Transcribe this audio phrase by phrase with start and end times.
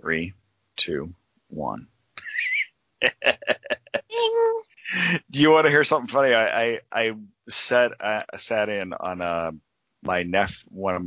[0.00, 0.34] Three,
[0.76, 1.14] two,
[1.48, 1.88] one.
[5.30, 6.34] Do you want to hear something funny?
[6.34, 7.12] I I, I
[7.48, 9.50] sat uh, sat in on uh,
[10.02, 11.02] my neph one of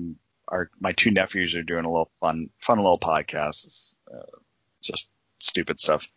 [0.47, 3.65] our my two nephews are doing a little fun fun little podcast.
[3.65, 4.37] It's uh,
[4.81, 6.07] just stupid stuff,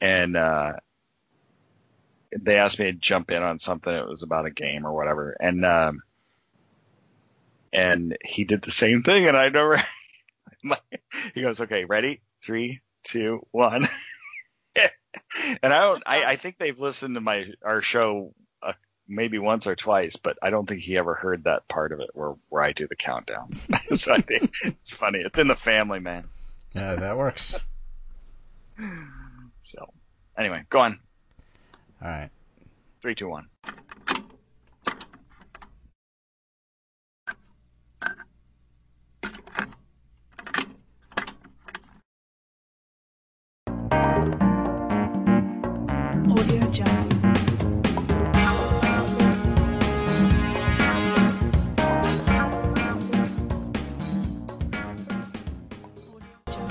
[0.00, 0.74] and uh,
[2.38, 3.92] they asked me to jump in on something.
[3.92, 6.02] It was about a game or whatever, and um,
[7.72, 9.82] and he did the same thing, and I never.
[11.34, 13.86] he goes, okay, ready, three, two, one.
[15.62, 16.02] and I don't.
[16.06, 18.72] I, I think they've listened to my our show uh,
[19.08, 22.10] maybe once or twice, but I don't think he ever heard that part of it
[22.14, 23.52] where where I do the countdown.
[23.92, 25.20] so I think it's funny.
[25.20, 26.24] It's in the family, man.
[26.74, 27.58] Yeah, that works.
[29.62, 29.88] So,
[30.36, 30.98] anyway, go on.
[32.02, 32.30] All right.
[33.00, 33.48] Three, two, one.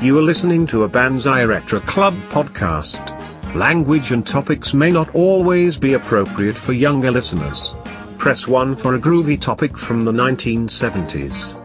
[0.04, 3.56] You are listening to a Banzai Retro Club podcast.
[3.56, 7.74] Language and topics may not always be appropriate for younger listeners.
[8.18, 11.56] Press 1 for a groovy topic from the 1970s.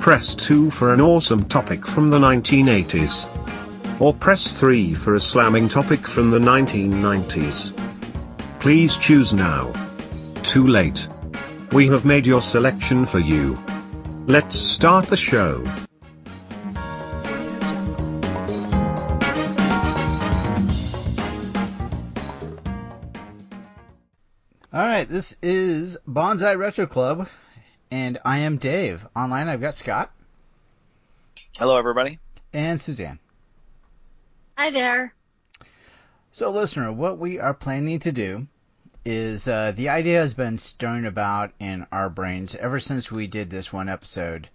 [0.00, 4.00] Press 2 for an awesome topic from the 1980s.
[4.00, 7.76] Or press 3 for a slamming topic from the 1990s.
[8.58, 9.72] Please choose now.
[10.42, 11.06] Too late.
[11.70, 13.56] We have made your selection for you.
[14.26, 15.64] Let's start the show.
[25.08, 27.28] Right, this is Bonsai Retro Club,
[27.90, 29.06] and I am Dave.
[29.16, 30.10] Online, I've got Scott
[31.56, 32.18] Hello, everybody.
[32.52, 33.18] and Suzanne.
[34.58, 35.14] Hi there.
[36.30, 38.48] So, listener, what we are planning to do
[39.06, 43.48] is uh, the idea has been stirring about in our brains ever since we did
[43.48, 44.50] this one episode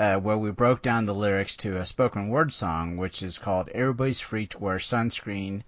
[0.00, 3.68] uh, where we broke down the lyrics to a spoken word song, which is called
[3.68, 5.62] "Everybody's Free to Wear Sunscreen"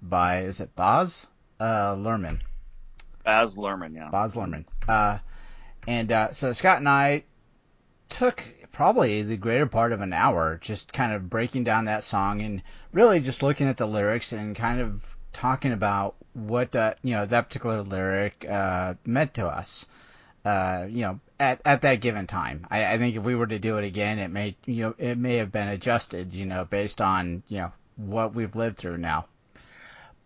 [0.00, 1.26] by is it Boz
[1.60, 2.40] uh, Luhrmann?
[3.24, 4.10] Baz Luhrmann, yeah.
[4.10, 4.64] Boz Luhrmann.
[4.86, 5.18] Uh,
[5.86, 7.24] and uh, so Scott and I
[8.08, 8.42] took
[8.72, 12.62] probably the greater part of an hour just kind of breaking down that song and
[12.92, 17.26] really just looking at the lyrics and kind of talking about what uh, you know
[17.26, 19.86] that particular lyric uh, meant to us.
[20.44, 23.58] Uh, you know, at, at that given time, I, I think if we were to
[23.58, 27.00] do it again, it may you know it may have been adjusted, you know, based
[27.00, 29.26] on you know what we've lived through now.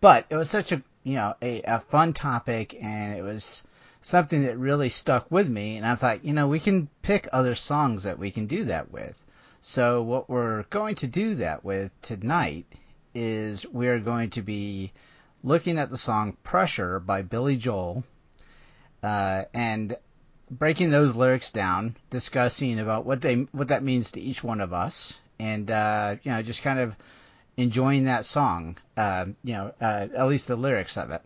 [0.01, 3.65] But it was such a you know a, a fun topic, and it was
[4.03, 5.77] something that really stuck with me.
[5.79, 8.93] And I thought, you know, we can pick other songs that we can do that
[8.93, 9.25] with.
[9.61, 12.67] So what we're going to do that with tonight
[13.15, 14.93] is we're going to be
[15.43, 18.05] looking at the song "Pressure" by Billy Joel,
[19.03, 19.97] uh, and
[20.51, 24.75] breaking those lyrics down, discussing about what they what that means to each one of
[24.75, 26.95] us, and uh, you know, just kind of
[27.59, 31.21] enjoying that song, uh, you know, uh, at least the lyrics of it.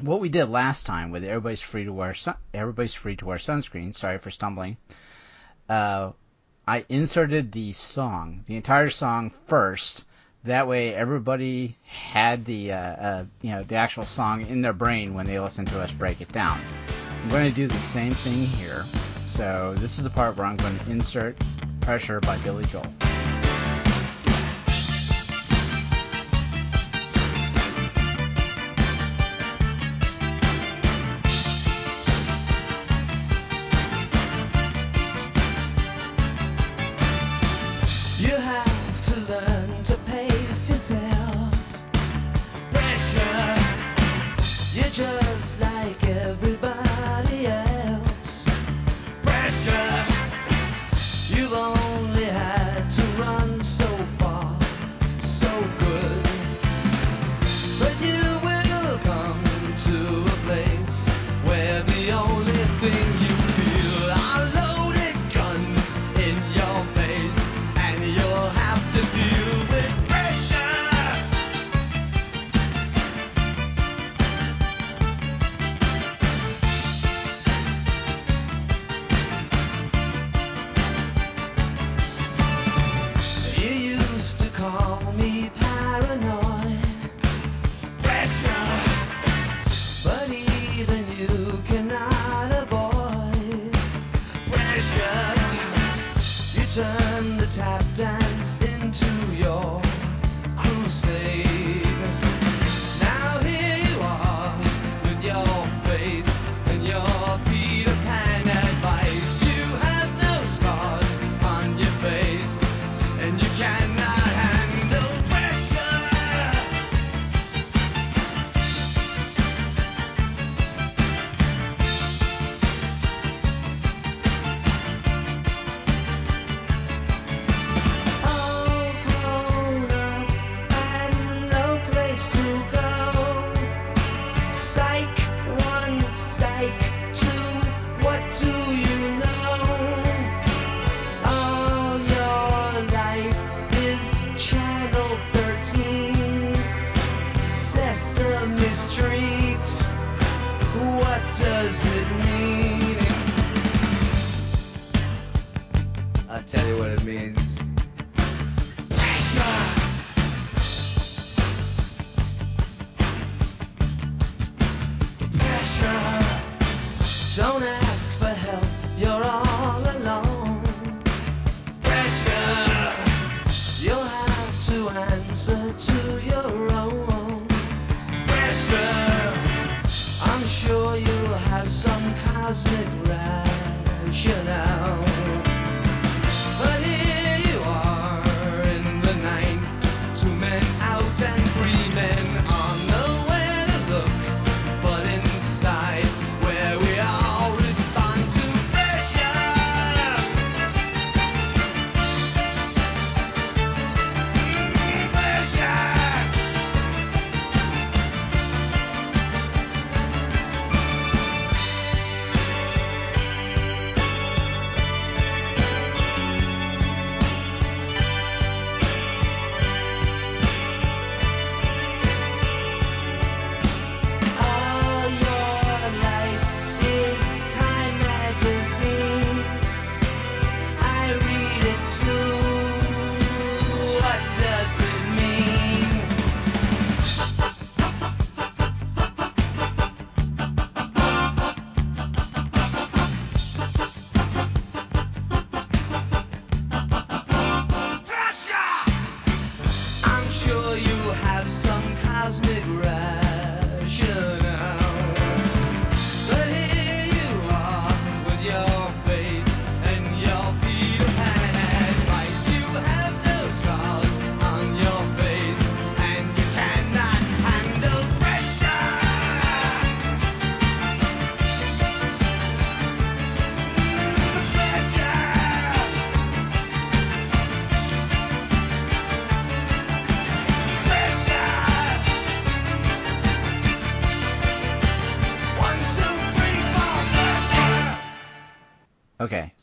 [0.00, 3.38] What we did last time with everybody's free to wear sun- everybody's free to wear
[3.38, 3.94] sunscreen.
[3.94, 4.76] Sorry for stumbling.
[5.68, 6.12] Uh,
[6.68, 10.04] I inserted the song, the entire song first.
[10.44, 15.14] That way, everybody had the uh, uh, you know the actual song in their brain
[15.14, 16.60] when they listen to us break it down.
[17.22, 18.84] I'm going to do the same thing here.
[19.22, 21.36] So this is the part where I'm going to insert
[21.80, 22.84] "Pressure" by Billy Joel.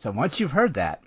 [0.01, 1.03] So once you've heard that,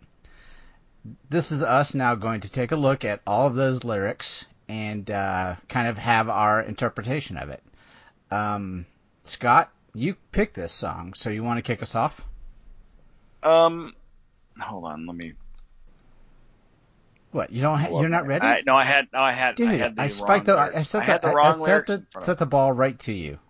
[1.28, 5.10] this is us now going to take a look at all of those lyrics and
[5.10, 7.60] uh, kind of have our interpretation of it.
[8.30, 8.86] Um,
[9.24, 12.20] Scott, you picked this song, so you want to kick us off?
[13.42, 13.96] Um,
[14.60, 15.32] hold on, let me.
[17.32, 17.80] What you don't?
[17.80, 19.70] Ha- you're not ready, I, no, I had, no, I had, dude.
[19.70, 20.56] I had the I wrong spiked the.
[20.56, 21.12] I set I the.
[21.12, 23.12] had the I- I wrong set the in front of set the ball right to
[23.12, 23.40] you.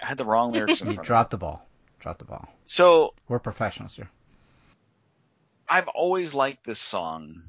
[0.00, 1.06] I had the wrong lyrics You front of me.
[1.06, 1.66] dropped the ball.
[1.98, 2.48] Drop the ball.
[2.66, 4.08] So We're professionals here.
[5.70, 7.42] I've always liked this song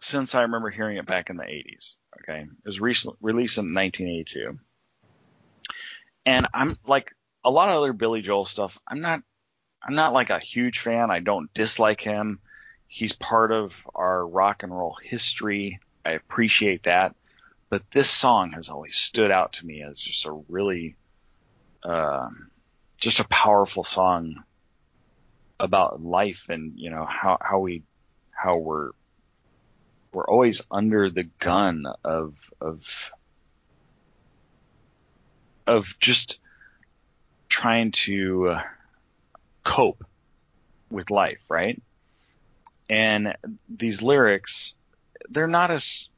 [0.00, 1.94] since I remember hearing it back in the 80s.
[2.22, 2.42] Okay.
[2.42, 4.58] It was released in 1982.
[6.24, 7.12] And I'm like
[7.44, 8.78] a lot of other Billy Joel stuff.
[8.86, 9.22] I'm not,
[9.82, 11.10] I'm not like a huge fan.
[11.10, 12.38] I don't dislike him.
[12.86, 15.80] He's part of our rock and roll history.
[16.06, 17.16] I appreciate that.
[17.70, 20.94] But this song has always stood out to me as just a really,
[21.82, 22.50] um,
[22.98, 24.44] just a powerful song
[25.60, 27.82] about life and you know how how we
[28.30, 28.90] how we're
[30.12, 33.12] we're always under the gun of of
[35.66, 36.40] of just
[37.48, 38.62] trying to uh,
[39.62, 40.04] cope
[40.90, 41.80] with life, right?
[42.88, 43.36] And
[43.68, 44.74] these lyrics,
[45.28, 46.08] they're not as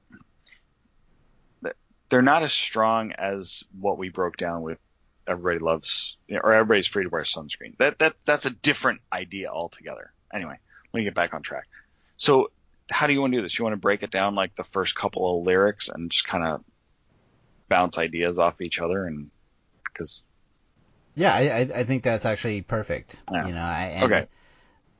[2.08, 4.78] they're not as strong as what we broke down with
[5.26, 7.76] everybody loves or everybody's free to wear sunscreen.
[7.78, 10.12] That that that's a different idea altogether.
[10.32, 10.58] Anyway,
[10.92, 11.68] let me get back on track.
[12.16, 12.50] So,
[12.90, 13.58] how do you want to do this?
[13.58, 16.44] You want to break it down like the first couple of lyrics and just kind
[16.44, 16.64] of
[17.68, 19.30] bounce ideas off each other and
[19.84, 20.24] because
[21.14, 23.22] Yeah, I, I think that's actually perfect.
[23.32, 23.46] Yeah.
[23.46, 24.28] You know, I, and Okay.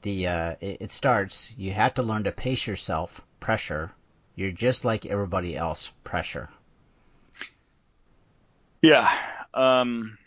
[0.03, 1.55] The uh, it, it starts.
[1.57, 3.21] You have to learn to pace yourself.
[3.39, 3.93] Pressure.
[4.35, 5.93] You're just like everybody else.
[6.03, 6.49] Pressure.
[8.83, 9.09] Yeah.
[9.55, 10.19] Um,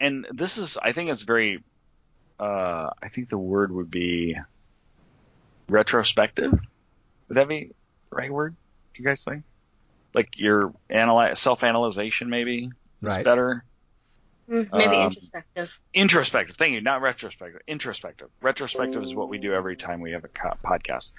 [0.00, 1.62] and this is, I think it's very,
[2.38, 4.36] uh, I think the word would be
[5.68, 6.52] retrospective.
[6.52, 7.70] Would that be
[8.10, 8.56] the right word?
[8.94, 9.44] Do you guys think?
[10.14, 13.24] Like your analyze, self-analyzation maybe is Right.
[13.24, 13.64] better.
[14.50, 15.80] Mm, Maybe Um, introspective.
[15.94, 16.56] Introspective.
[16.56, 16.80] Thank you.
[16.80, 17.60] Not retrospective.
[17.68, 18.28] Introspective.
[18.40, 21.12] Retrospective is what we do every time we have a co- podcast.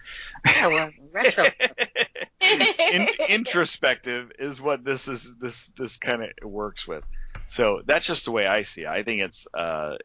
[0.45, 1.45] Oh, well, retro.
[2.41, 7.03] in, introspective is what this is this this kind of works with
[7.47, 9.95] so that's just the way i see it i think it's uh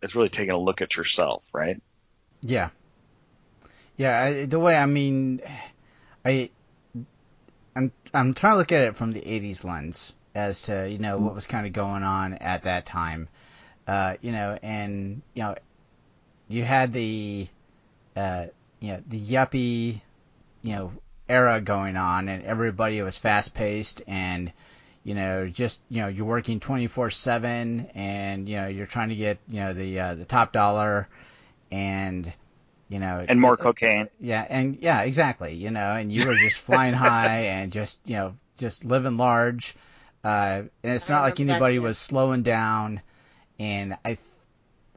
[0.00, 1.82] it's really taking a look at yourself right
[2.42, 2.70] Yeah.
[3.96, 5.42] Yeah, I, the way I mean,
[6.24, 6.48] I,
[7.76, 11.18] I'm I'm trying to look at it from the '80s lens as to you know
[11.18, 13.28] what was kind of going on at that time,
[13.86, 15.54] uh, you know, and you know,
[16.48, 17.48] you had the,
[18.16, 18.46] uh,
[18.80, 20.00] you know, the yuppie,
[20.62, 20.92] you know,
[21.28, 24.52] era going on, and everybody was fast paced and.
[25.02, 29.38] You know, just you know, you're working 24/7, and you know, you're trying to get
[29.48, 31.08] you know the uh, the top dollar,
[31.72, 32.30] and
[32.90, 35.54] you know, and more cocaine yeah, and yeah, exactly.
[35.54, 39.74] You know, and you were just flying high and just you know just living large.
[40.22, 43.00] Uh, and it's not like anybody was slowing down.
[43.58, 44.18] And I, th-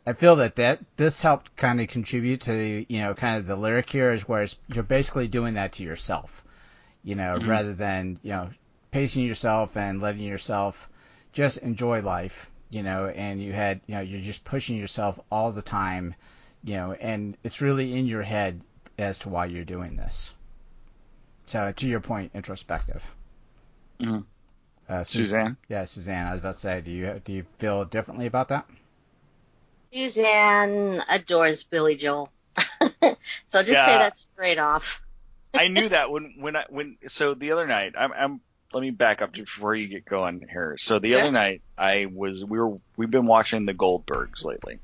[0.06, 3.56] I feel that that this helped kind of contribute to you know kind of the
[3.56, 6.44] lyric here is where it's, you're basically doing that to yourself.
[7.04, 7.48] You know, Mhm.
[7.48, 8.50] rather than you know
[8.92, 10.90] pacing yourself and letting yourself
[11.32, 12.50] just enjoy life.
[12.70, 16.16] You know, and you had you know you're just pushing yourself all the time
[16.66, 18.62] you know, and it's really in your head
[18.98, 20.34] as to why you're doing this.
[21.46, 23.06] So to your point, introspective.
[24.00, 24.24] Mhm.
[24.94, 26.28] Uh, Sus- suzanne Yeah, Suzanne.
[26.28, 28.66] I was about to say, do you do you feel differently about that?
[29.94, 32.30] Suzanne adores Billy Joel.
[32.58, 33.14] so I'll
[33.64, 33.86] just Yeah.
[33.86, 35.02] say that straight off.
[35.56, 38.42] i knew that when when i when so the other night i'm i'm
[38.74, 41.22] let me back up just before you get going here so the Sure.
[41.22, 44.80] other night i was we were we've been watching the goldbergs lately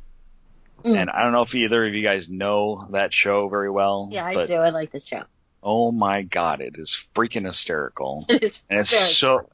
[0.86, 0.96] Mm.
[1.01, 4.25] and i don't know if either of you guys know that show very well Yeah,
[4.25, 4.58] I but do.
[4.58, 5.24] I like the show.
[5.63, 9.50] oh my god it is freaking hysterical It is And it's so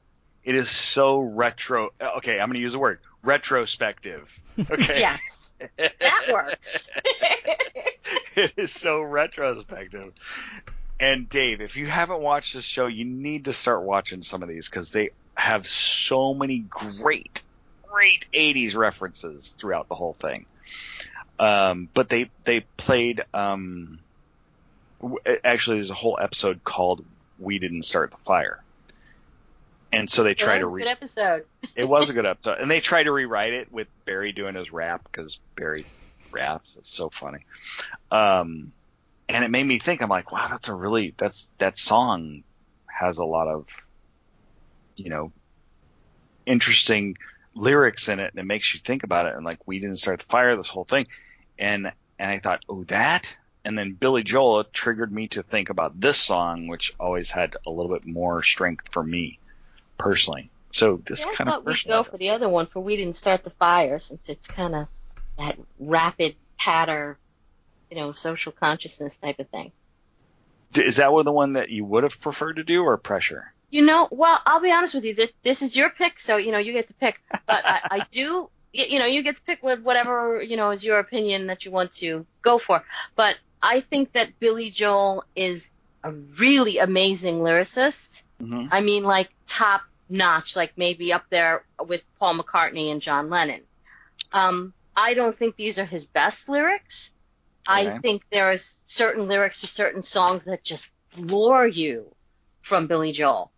[0.46, 1.90] it is so retro.
[2.00, 3.00] Okay, I'm going to use a word.
[3.22, 4.40] Retrospective.
[4.70, 5.00] Okay.
[5.00, 6.88] Yes, that works.
[8.36, 10.14] it is so retrospective.
[10.98, 14.48] And Dave, if you haven't watched this show, you need to start watching some of
[14.48, 17.42] these because they have so many great,
[17.86, 20.46] great 80s references throughout the whole thing.
[21.38, 23.22] Um, but they they played.
[23.34, 23.98] Um,
[25.44, 27.04] actually, there's a whole episode called
[27.38, 28.62] "We Didn't Start the Fire,"
[29.92, 31.44] and so they try That to was a re- good episode.
[31.76, 34.72] it was a good episode, and they try to rewrite it with Barry doing his
[34.72, 35.86] rap because Barry
[36.30, 36.68] raps.
[36.76, 37.46] It's so funny.
[38.10, 38.72] Um,
[39.28, 40.02] and it made me think.
[40.02, 42.42] I'm like, wow, that's a really that's that song
[42.86, 43.66] has a lot of,
[44.96, 45.32] you know,
[46.44, 47.16] interesting
[47.54, 49.34] lyrics in it, and it makes you think about it.
[49.34, 50.56] And like, we didn't start the fire.
[50.56, 51.06] This whole thing,
[51.58, 53.36] and and I thought, oh, that.
[53.64, 57.70] And then Billy Joel triggered me to think about this song, which always had a
[57.70, 59.40] little bit more strength for me
[59.98, 60.50] personally.
[60.72, 62.96] So this Yeah, I kind thought of we'd go for the other one for We
[62.96, 64.88] Didn't Start the Fire since it's kind of
[65.38, 67.18] that rapid patter,
[67.90, 69.72] you know, social consciousness type of thing.
[70.74, 73.52] Is that the one that you would have preferred to do, or Pressure?
[73.70, 75.14] You know, well, I'll be honest with you.
[75.14, 77.20] This, this is your pick, so you know you get to pick.
[77.30, 80.84] But I, I do, you know, you get to pick with whatever you know is
[80.84, 82.84] your opinion that you want to go for.
[83.14, 85.70] But I think that Billy Joel is
[86.04, 88.15] a really amazing lyricist.
[88.42, 88.68] Mm-hmm.
[88.70, 93.62] I mean, like top notch, like maybe up there with Paul McCartney and John Lennon.
[94.32, 97.10] Um, I don't think these are his best lyrics.
[97.68, 102.14] I think there are certain lyrics to certain songs that just floor you
[102.62, 103.50] from Billy Joel.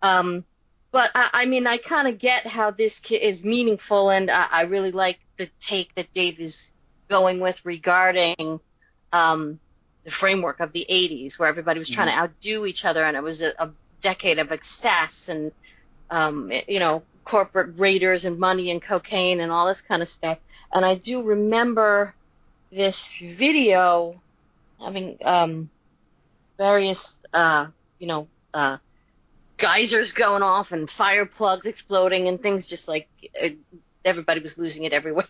[0.00, 0.44] Um,
[0.90, 4.46] but I, I mean, I kind of get how this ki- is meaningful, and I,
[4.50, 6.70] I really like the take that Dave is
[7.08, 8.60] going with regarding
[9.12, 9.58] um,
[10.04, 13.22] the framework of the 80s, where everybody was trying to outdo each other, and it
[13.22, 13.70] was a, a
[14.00, 15.52] decade of excess and,
[16.10, 20.38] um, you know, corporate raiders and money and cocaine and all this kind of stuff.
[20.72, 22.14] And I do remember
[22.70, 24.20] this video
[24.80, 25.70] having um,
[26.56, 27.66] various, uh,
[27.98, 28.78] you know, uh,
[29.56, 33.08] geysers going off and fire plugs exploding and things just like
[33.42, 33.48] uh,
[34.04, 35.28] everybody was losing it everywhere.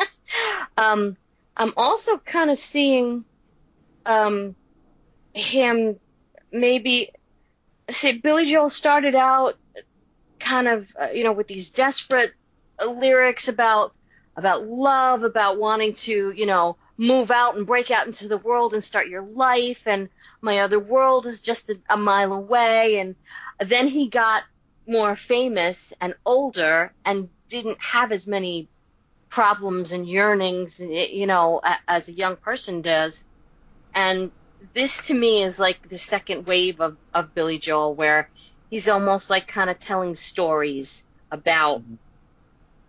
[0.76, 1.16] um,
[1.56, 3.24] I'm also kind of seeing
[4.06, 4.54] um,
[5.34, 5.98] him
[6.52, 7.12] maybe
[7.90, 9.56] say Billy Joel started out
[10.38, 12.32] kind of uh, you know with these desperate
[12.80, 13.94] uh, lyrics about
[14.36, 18.74] about love, about wanting to you know move out and break out into the world
[18.74, 20.08] and start your life, and
[20.40, 23.14] my other world is just a, a mile away, and
[23.58, 24.42] then he got
[24.86, 28.68] more famous and older and didn't have as many
[29.28, 33.22] problems and yearnings, you know, as a young person does.
[33.94, 34.30] And
[34.74, 38.28] this to me is like the second wave of, of Billy Joel, where
[38.70, 41.82] he's almost like kind of telling stories about,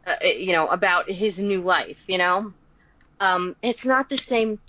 [0.05, 2.53] uh, you know, about his new life, you know?
[3.19, 4.59] Um, it's not the same,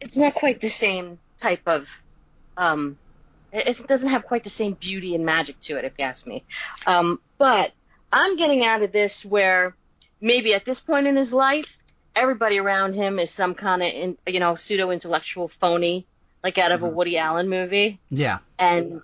[0.00, 2.02] it's not quite the same type of,
[2.56, 2.98] um,
[3.52, 6.26] it it doesn't have quite the same beauty and magic to it, if you ask
[6.26, 6.44] me.
[6.86, 7.72] Um, but
[8.12, 9.74] I'm getting out of this where
[10.20, 11.72] maybe at this point in his life,
[12.14, 16.06] everybody around him is some kind of, in, you know, pseudo intellectual phony,
[16.46, 16.92] like out of a Mhm.
[16.92, 17.98] Woody Allen movie.
[18.08, 18.38] Yeah.
[18.56, 19.02] And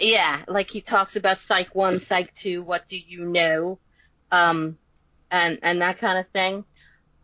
[0.00, 3.78] yeah, like he talks about Psych 1, Psych 2, what do you know?
[4.32, 4.78] Um,
[5.30, 6.64] and, and that kind of thing.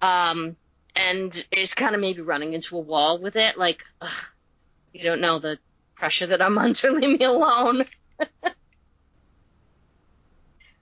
[0.02, 0.56] Um,
[0.94, 3.56] and it's kind of maybe running into a wall with it.
[3.56, 4.24] Like, ugh,
[4.92, 5.58] you don't know the
[5.94, 6.90] pressure that I'm under.
[6.92, 7.84] Leave me alone.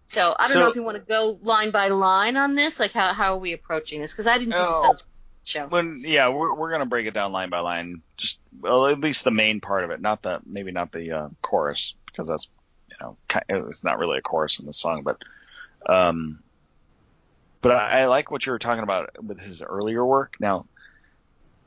[0.07, 2.81] so I don't So- know if you want to go line by line on this.
[2.81, 4.13] Like, how, how are we approaching this?
[4.13, 4.97] Because I didn't do the Oh.
[5.45, 5.67] Show.
[5.67, 8.03] When yeah, we're we're gonna break it down line by line.
[8.17, 11.29] Just well, at least the main part of it, not the maybe not the uh,
[11.43, 12.49] chorus because that's
[12.91, 13.17] you know
[13.49, 15.19] it's not really a chorus in the song, but
[15.87, 16.43] um,
[17.61, 20.35] but I, I like what you were talking about with his earlier work.
[20.39, 20.67] Now,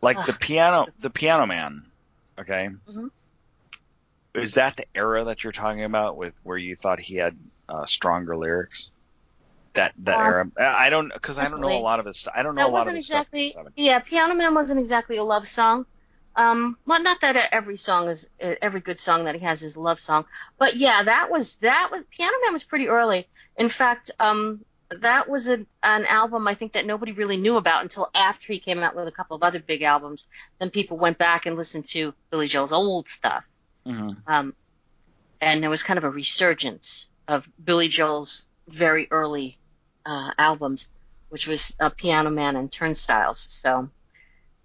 [0.01, 1.85] like the piano, the Piano Man,
[2.39, 2.69] okay.
[2.89, 3.11] Mhm.
[4.35, 7.37] Is that the era that you're talking about with where you thought he had
[7.69, 8.89] uh, stronger lyrics?
[9.75, 10.51] That that Um, era.
[10.57, 12.27] I don't because I don't know a lot of his.
[12.33, 13.27] I don't know that a lot of wasn't his stuff.
[13.33, 15.85] exactly yeah piano man wasn't exactly a love song
[16.37, 19.81] um well not that every song is every good song that he has is a
[19.81, 20.25] love song
[20.57, 23.27] but yeah that was that was piano man was pretty early
[23.57, 24.59] in fact um
[25.01, 28.59] that was a, an album i think that nobody really knew about until after he
[28.59, 30.25] came out with a couple of other big albums
[30.59, 33.43] then people went back and listened to billy joel's old stuff
[33.87, 34.17] Mhm.
[34.27, 34.53] um
[35.41, 39.57] and there was kind of a resurgence of billy joel's very early
[40.05, 40.87] uh, albums
[41.29, 43.39] which was uh, Piano Man and Turnstiles.
[43.39, 43.89] So,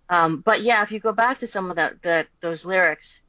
[0.09, 3.21] um, but yeah, if you go back to some of that, the those lyrics,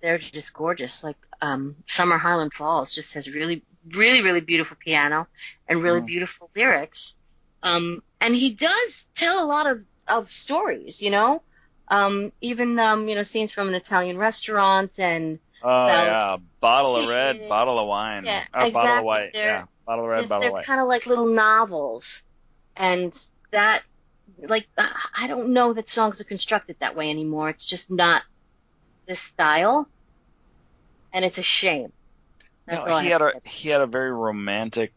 [0.00, 1.02] they're just gorgeous.
[1.02, 5.26] Like um, Summer Highland Falls just has really, really, really beautiful piano
[5.68, 6.06] and really Mhm.
[6.06, 7.16] beautiful lyrics.
[7.62, 11.42] Um, and he does tell a lot of, of stories, you know.
[11.88, 16.96] Um, even um, you know scenes from an Italian restaurant and Oh Well, yeah, bottle
[16.96, 19.32] of red, bottle of wine, Yeah, or bottle of white.
[19.32, 20.64] They're- yeah, bottle of red, they're, bottle white.
[20.66, 22.22] kind of like little novels,
[22.76, 23.12] and
[23.52, 23.82] that,
[24.38, 27.48] like, uh, I don't know that songs are constructed that way anymore.
[27.48, 28.22] It's just not
[29.06, 29.88] this style,
[31.12, 31.92] and it's a shame.
[32.66, 34.92] That's No, he had a he had a very romantic,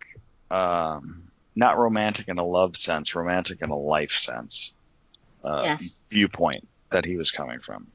[0.49, 4.73] um, not romantic in a love sense, romantic in a life sense,
[5.43, 6.03] uh, Yes.
[6.11, 7.87] viewpoint that he was coming from.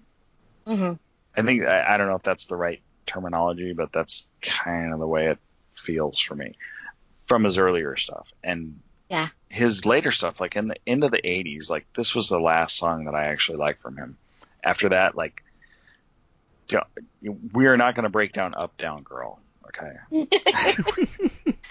[0.67, 0.99] Mhm.
[1.37, 4.99] I think I, I don't know if that's the right terminology, but that's kind of
[4.99, 5.39] the way it
[5.75, 6.55] feels for me
[7.27, 8.33] from his earlier stuff.
[8.43, 9.29] And Yeah.
[9.49, 12.77] his later stuff, like in the end of the '80s, like this was the last
[12.77, 14.17] song that I actually liked from him.
[14.65, 15.43] After that, like,
[17.53, 19.93] we are not going to break down "Uptown Girl." Okay.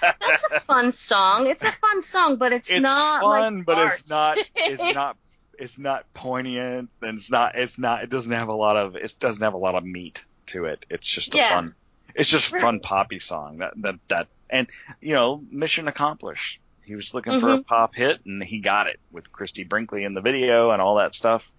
[0.01, 1.47] That's a fun song.
[1.47, 3.99] It's a fun song, but it's, it's not fun, like but art.
[3.99, 4.37] it's not.
[4.55, 5.17] It's not.
[5.57, 7.55] It's not poignant, and it's not.
[7.55, 8.03] It's not.
[8.03, 8.95] It doesn't have a lot of.
[8.95, 10.85] It doesn't have a lot of meat to it.
[10.89, 11.49] It's just a Yeah.
[11.55, 11.75] fun.
[12.13, 13.57] It's just a fun poppy song.
[13.59, 14.27] That that that.
[14.49, 14.67] And
[15.01, 16.59] you know, mission accomplished.
[16.83, 20.13] He was looking for a pop hit, and he got it with Christie Brinkley in
[20.13, 21.51] the video and all that stuff.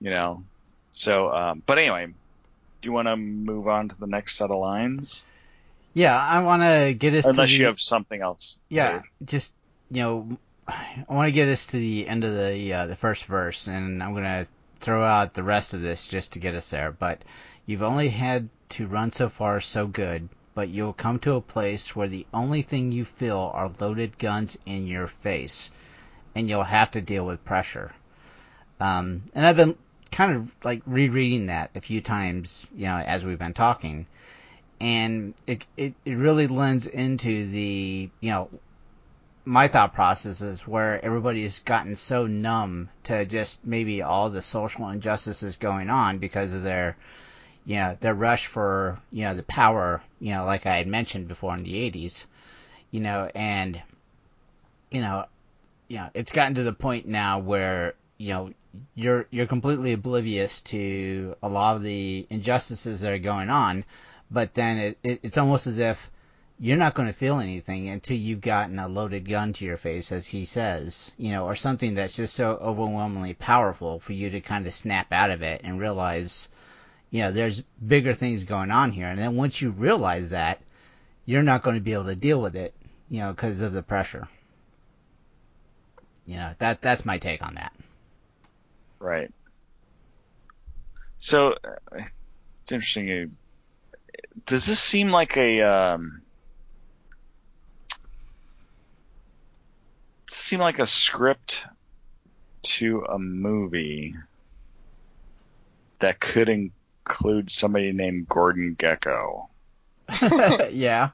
[0.00, 0.42] You know.
[0.92, 2.12] So, um, but anyway, do
[2.82, 5.24] you want to move on to the next set of lines?
[5.94, 8.56] Yeah, I want to get us Unless to the, you have something else.
[8.68, 9.54] yeah, just
[9.90, 13.24] you know, I want to get us to the end of the uh, the first
[13.24, 14.46] verse, and I'm gonna
[14.80, 16.92] throw out the rest of this just to get us there.
[16.92, 17.22] But
[17.66, 20.28] you've only had to run so far, so good.
[20.56, 24.58] But you'll come to a place where the only thing you feel are loaded guns
[24.66, 25.70] in your face,
[26.34, 27.92] and you'll have to deal with pressure.
[28.80, 29.78] Um, and I've been
[30.10, 34.08] kind of like rereading that a few times, you know, as we've been talking
[34.80, 38.50] and it, it, it really lends into the you know
[39.44, 45.56] my thought processes where everybody's gotten so numb to just maybe all the social injustices
[45.56, 46.96] going on because of their
[47.66, 51.28] you know their rush for you know the power you know like I had mentioned
[51.28, 52.26] before in the 80s
[52.90, 53.82] you know and
[54.90, 55.26] you know
[55.88, 58.50] you know it's gotten to the point now where you know
[58.94, 63.84] you're you're completely oblivious to a lot of the injustices that are going on
[64.30, 66.10] but then it, it it's almost as if
[66.58, 70.10] you're not going to feel anything until you've gotten a loaded gun to your face,
[70.10, 74.40] as he says, you know, or something that's just so overwhelmingly powerful for you to
[74.40, 76.48] kind of snap out of it and realize,
[77.10, 79.06] you know, there's bigger things going on here.
[79.06, 80.60] And then once you realize that,
[81.24, 82.74] you're not going to be able to deal with it,
[83.08, 84.28] you know, because of the pressure.
[86.24, 87.72] You know, that that's my take on that.
[88.98, 89.32] Right.
[91.18, 92.02] So uh,
[92.62, 93.36] it's interesting.
[94.44, 96.22] Does this seem like a um,
[100.28, 101.64] seem like a script
[102.62, 104.14] to a movie
[106.00, 106.48] that could
[107.06, 109.48] include somebody named Gordon Gekko?
[110.72, 111.10] yeah.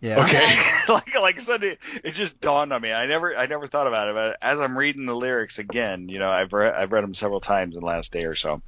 [0.00, 0.24] Yeah.
[0.24, 0.46] Okay,
[0.92, 2.90] like like suddenly it just dawned on me.
[2.90, 6.18] I never I never thought about it, but as I'm reading the lyrics again, you
[6.18, 8.62] know, I've read I've read them several times in the last day or so.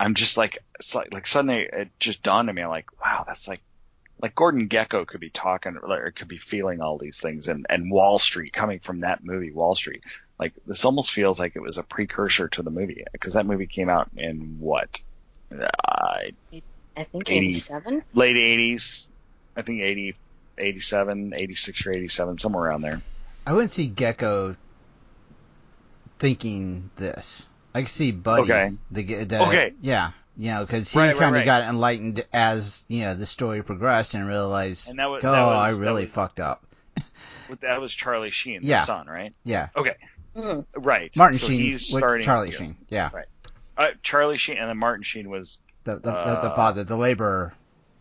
[0.00, 0.58] I'm just like
[0.94, 2.62] like like suddenly it just dawned on me.
[2.62, 3.60] I'm like, wow, that's like
[4.20, 7.88] like Gordon Gekko could be talking or could be feeling all these things, and and
[7.88, 10.02] Wall Street coming from that movie, Wall Street.
[10.40, 13.68] Like this almost feels like it was a precursor to the movie because that movie
[13.68, 15.00] came out in what
[15.52, 15.66] uh,
[16.96, 17.36] I think 80.
[17.48, 18.02] 87.
[18.14, 19.06] late 80s.
[19.56, 20.16] I think 80,
[20.58, 23.00] 87, 86 or 87, somewhere around there.
[23.46, 24.56] I wouldn't see Gekko
[26.18, 27.46] thinking this.
[27.74, 28.42] I could see Buddy.
[28.42, 28.72] Okay.
[28.90, 29.74] The, the, Okay.
[29.80, 30.10] Yeah.
[30.38, 31.46] You know, because he Right, right, kind of right.
[31.46, 35.46] got enlightened as you know the story progressed and realized, And that was oh, that
[35.46, 36.62] was, I that really was- fucked up.
[37.60, 38.84] That was Charlie Sheen, the Yeah.
[38.84, 39.32] son, right?
[39.44, 39.68] Yeah.
[39.76, 39.94] Okay,
[40.36, 40.66] Mhm.
[40.74, 41.14] right.
[41.16, 42.50] Martin so Sheen he's with starting Charlie.
[42.50, 42.76] Sheen.
[42.88, 43.10] Yeah.
[43.76, 46.96] Uh, Charlie Sheen, and then Martin Sheen was The the, the, the Uh, father, the
[46.96, 47.54] laborer.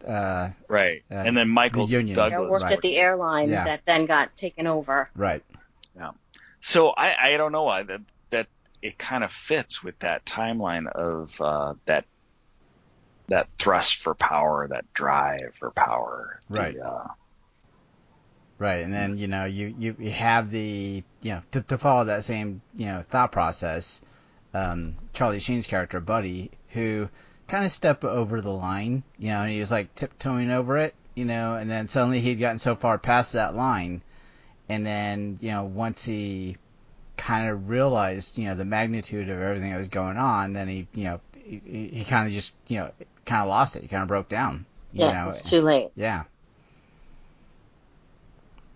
[0.05, 2.17] Uh, right, Uh, and then Michael the Union.
[2.19, 2.51] I Douglas.
[2.51, 2.71] worked right.
[2.73, 3.63] at the airline Yeah.
[3.63, 5.09] that then got taken over.
[5.15, 5.43] right.
[5.95, 6.11] Yeah.
[6.61, 8.47] So I, I don't know why that that
[8.81, 12.05] it kind of fits with that timeline of uh, that
[13.27, 16.39] that thrust for power, that drive for power.
[16.49, 16.77] the, Right.
[16.79, 17.07] uh,
[18.57, 22.05] Right, and then you know you, you, you have the you know to, to follow
[22.05, 24.01] that same you know thought process,
[24.55, 27.09] um, Charlie Sheen's character Buddy, who
[27.47, 30.95] kind of stepped over the line, you know, and he was like tiptoeing over it,
[31.13, 34.01] you know, and then suddenly he'd gotten so far past that line,
[34.69, 36.57] and then you know once he
[37.17, 40.87] kind of realized you know the magnitude of everything that was going on, then he
[40.93, 42.91] you know he, he- he kind of just you know
[43.25, 45.89] kind of lost it, he kind of broke down, you Yeah, know, it's too late.
[45.95, 46.23] yeah.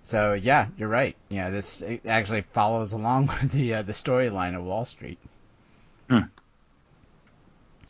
[0.03, 1.15] So yeah, you're right.
[1.29, 5.19] You know, this actually follows along with the uh, the storyline of Wall Street.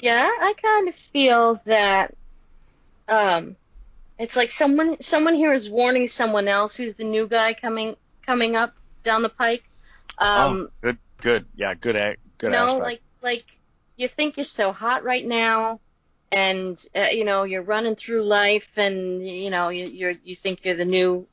[0.02, 2.16] Yeah, I kind of feel that
[3.08, 3.56] um
[4.18, 8.56] it's like someone someone here is warning someone else who's the new guy coming coming
[8.56, 9.64] up down the pike.
[10.18, 12.82] Um oh, good, good, yeah, good, act, good know, aspect.
[12.82, 13.46] like like
[13.98, 15.80] you think you're so hot right now
[16.32, 20.62] and uh, you know, you're running through life and you know, you you're you think
[20.64, 21.28] you're the new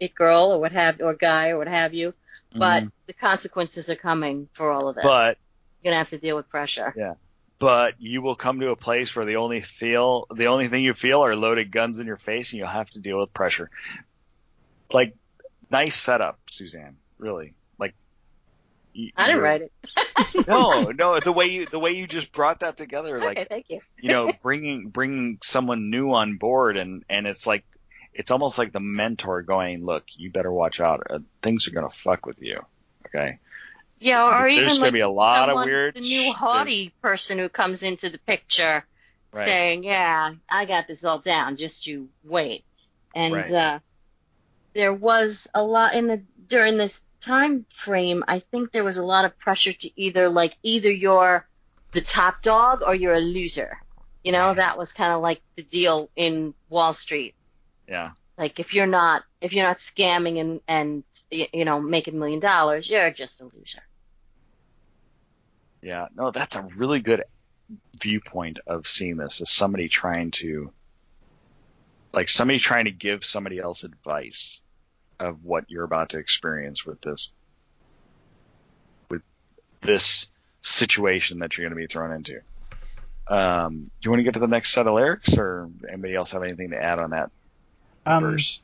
[0.00, 2.14] it girl or what have or guy or what have you,
[2.58, 2.92] but Mhm.
[3.06, 5.04] the consequences are coming for all of this.
[5.04, 5.38] but
[5.86, 6.92] you're going to have to deal with pressure.
[6.96, 7.14] Yeah.
[7.58, 10.92] But you will come to a place where the only feel the only thing you
[10.92, 13.70] feel are loaded guns in your face and you'll have to deal with pressure
[14.92, 15.14] like
[15.70, 17.54] nice setup suzanne really.
[17.78, 17.94] Like
[19.16, 19.72] I didn't write it.
[20.48, 21.20] no, no.
[21.20, 23.80] The way you the way you just brought that together, like okay, thank you.
[24.00, 27.64] you know, bringing bringing someone new on board, and and it's like
[28.12, 31.02] it's almost like the mentor going, look, you better watch out.
[31.10, 32.60] Uh, things are gonna fuck with you.
[33.06, 33.38] Okay.
[33.98, 36.92] Yeah, or There's even gonna like be a lot of someone, weird the new haughty
[37.02, 38.86] person who comes into the picture
[39.32, 39.44] Right.
[39.44, 41.56] saying, "Yeah, I got this all down.
[41.56, 42.64] Just you wait."
[43.14, 43.52] And Right.
[43.52, 43.78] uh,
[44.74, 48.22] there was a lot in the during this time frame.
[48.28, 51.48] I think there was a lot of pressure to either like either you're
[51.92, 53.78] the top dog or you're a loser.
[54.22, 57.34] You know, that was kind of like the deal in Wall Street.
[57.88, 58.10] Yeah.
[58.38, 62.40] Like if you're not if you're not scamming and and you know making a million
[62.40, 63.82] dollars, you're just a loser.
[65.82, 67.22] Yeah, no, that's a really good
[68.00, 70.72] viewpoint of seeing this as somebody trying to,
[72.12, 74.60] like somebody trying to give somebody else advice
[75.20, 77.30] of what you're about to experience with this,
[79.10, 79.22] with
[79.82, 80.26] this
[80.60, 82.40] situation that you're going to be thrown into.
[83.28, 86.32] Um, do you want to get to the next set of lyrics, or anybody else
[86.32, 87.30] have anything to add on that
[88.06, 88.60] Um, verse?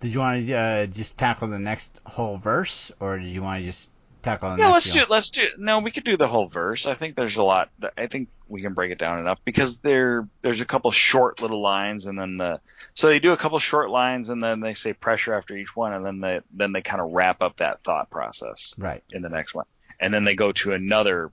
[0.00, 3.60] did you want to uh, just tackle the next whole verse, or did you want
[3.60, 3.90] to just
[4.22, 4.74] tackle the Yeah, next?
[4.74, 5.00] let's few?
[5.02, 6.86] do let's do no, we could do the whole verse.
[6.86, 10.26] I think there's a lot I think we can break it down enough because there
[10.42, 12.60] there's a couple short little lines and then the
[12.94, 15.92] so they do a couple short lines and then they say pressure after each one
[15.92, 19.02] and then they then they kind of wrap up that thought process Right.
[19.10, 19.66] in the next one.
[20.00, 21.30] And then they go to another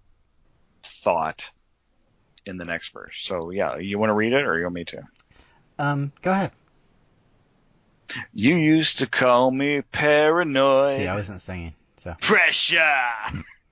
[0.84, 1.50] thought
[2.46, 3.16] in the next verse.
[3.24, 5.04] So yeah, you want to read it or you want me to?
[5.80, 6.52] Um, go ahead.
[8.34, 10.98] You used to call me paranoid.
[10.98, 13.04] See, I wasn't singing, so pressure.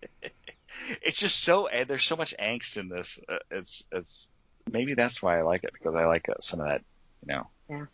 [1.02, 3.20] it's just so eh, there's so much angst in this.
[3.28, 4.28] Uh, it's it's
[4.72, 6.82] maybe that's why I like it because I like uh, some of that
[7.26, 7.86] you know Yeah.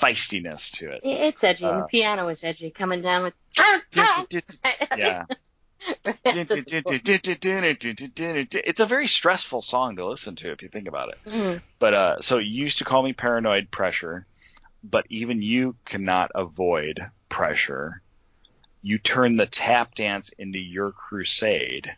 [0.00, 1.00] feistiness to it.
[1.04, 3.34] It- It's edgy, Uh, the piano is edgy, coming down with.
[4.96, 5.24] yeah.
[7.44, 11.18] it's a very stressful song to listen to if you think about it.
[11.26, 11.60] Mhm.
[11.78, 14.26] But uh, so you used to call me paranoid pressure,
[14.82, 18.02] but even you cannot avoid pressure.
[18.82, 21.90] You turn the tap dance into your crusade.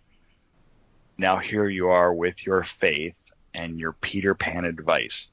[1.17, 3.15] Now here you are with your faith
[3.55, 5.31] and your Peter Pan advice.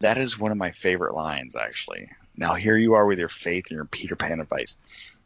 [0.00, 2.10] That is one of my favorite lines, actually.
[2.36, 4.76] Now here you are with your faith and your Peter Pan advice.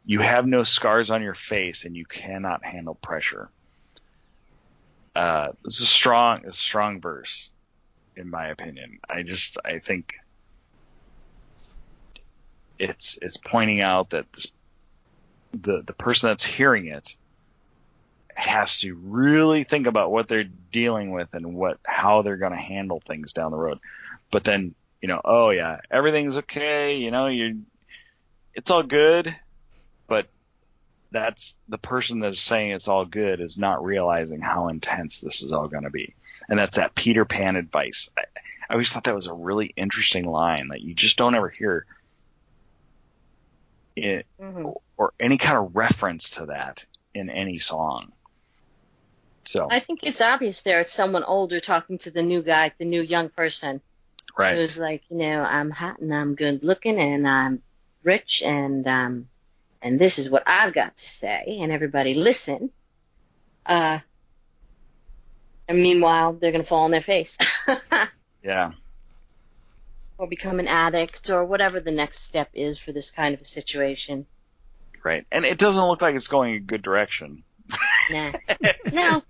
[0.05, 3.49] You have no scars on your face and you cannot handle pressure.
[5.15, 7.49] Uh, this is a strong, a strong verse
[8.15, 8.99] in my opinion.
[9.09, 10.13] I just I think
[12.79, 14.47] it's it's pointing out that this,
[15.53, 17.15] the the person that's hearing it
[18.33, 22.57] has to really think about what they're dealing with and what how they're going to
[22.57, 23.79] handle things down the road.
[24.31, 27.61] But then, you know, oh yeah, everything's okay, you know, you
[28.55, 29.35] it's all good,
[30.07, 30.27] but
[31.11, 35.51] that's the person that's saying it's all good is not realizing how intense this is
[35.51, 36.15] all going to be.
[36.47, 38.09] And that's that Peter Pan advice.
[38.17, 38.23] I,
[38.69, 41.85] I always thought that was a really interesting line that you just don't ever hear
[44.03, 44.75] in, Mhm.
[44.97, 48.11] or any kind of reference to that in any song.
[49.45, 50.79] So, I think it's obvious there.
[50.81, 53.81] It's someone older talking to the new guy, the new young person,
[54.37, 54.55] right.
[54.55, 57.63] who's like, you know, I'm hot and I'm good looking and I'm
[58.03, 59.27] rich and um
[59.81, 62.71] and this is what I've got to say and everybody listen.
[63.65, 63.99] Uh
[65.67, 67.37] and meanwhile they're gonna fall on their face.
[68.43, 68.71] Yeah.
[70.19, 73.45] Or become an addict or whatever the next step is for this kind of a
[73.45, 74.27] situation.
[75.03, 75.25] Right.
[75.31, 77.43] And it doesn't look like it's going a good direction.
[78.11, 78.33] Nah.
[78.91, 79.23] No,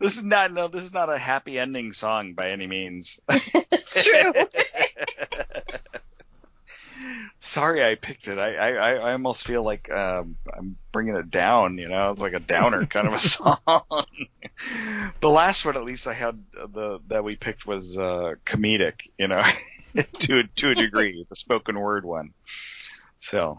[0.00, 0.68] This is not no.
[0.68, 3.20] This is not a happy ending song by any means.
[3.28, 4.32] it's true.
[7.40, 8.38] Sorry, I picked it.
[8.38, 11.78] I I, I almost feel like um, I'm bringing it down.
[11.78, 13.58] You know, it's like a downer kind of a song.
[15.20, 19.08] the last one, at least, I had uh, the that we picked was uh, comedic.
[19.18, 19.42] You know,
[20.20, 22.30] to to a degree, the spoken word one.
[23.20, 23.58] So,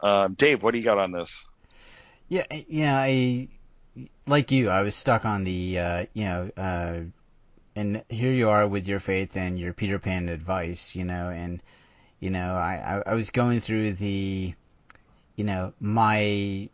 [0.00, 1.44] um, Dave, what do you got on this?
[2.28, 3.48] Yeah, know, I
[4.26, 4.70] like you.
[4.70, 7.00] I was stuck on the, uh, you know, uh,
[7.74, 11.62] and here you are with your faith and your Peter Pan advice, you know, and
[12.20, 14.54] you know, I, I, I was going through the,
[15.36, 16.68] you know, my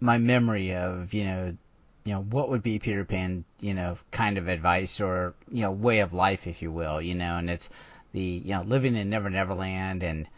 [0.00, 1.56] my memory of, you know,
[2.04, 5.72] you know, what would be Peter Pan, you know, kind of advice or you know,
[5.72, 7.68] way of life, if you will, you know, and it's
[8.12, 10.28] the, you know, living in Never Never Land and,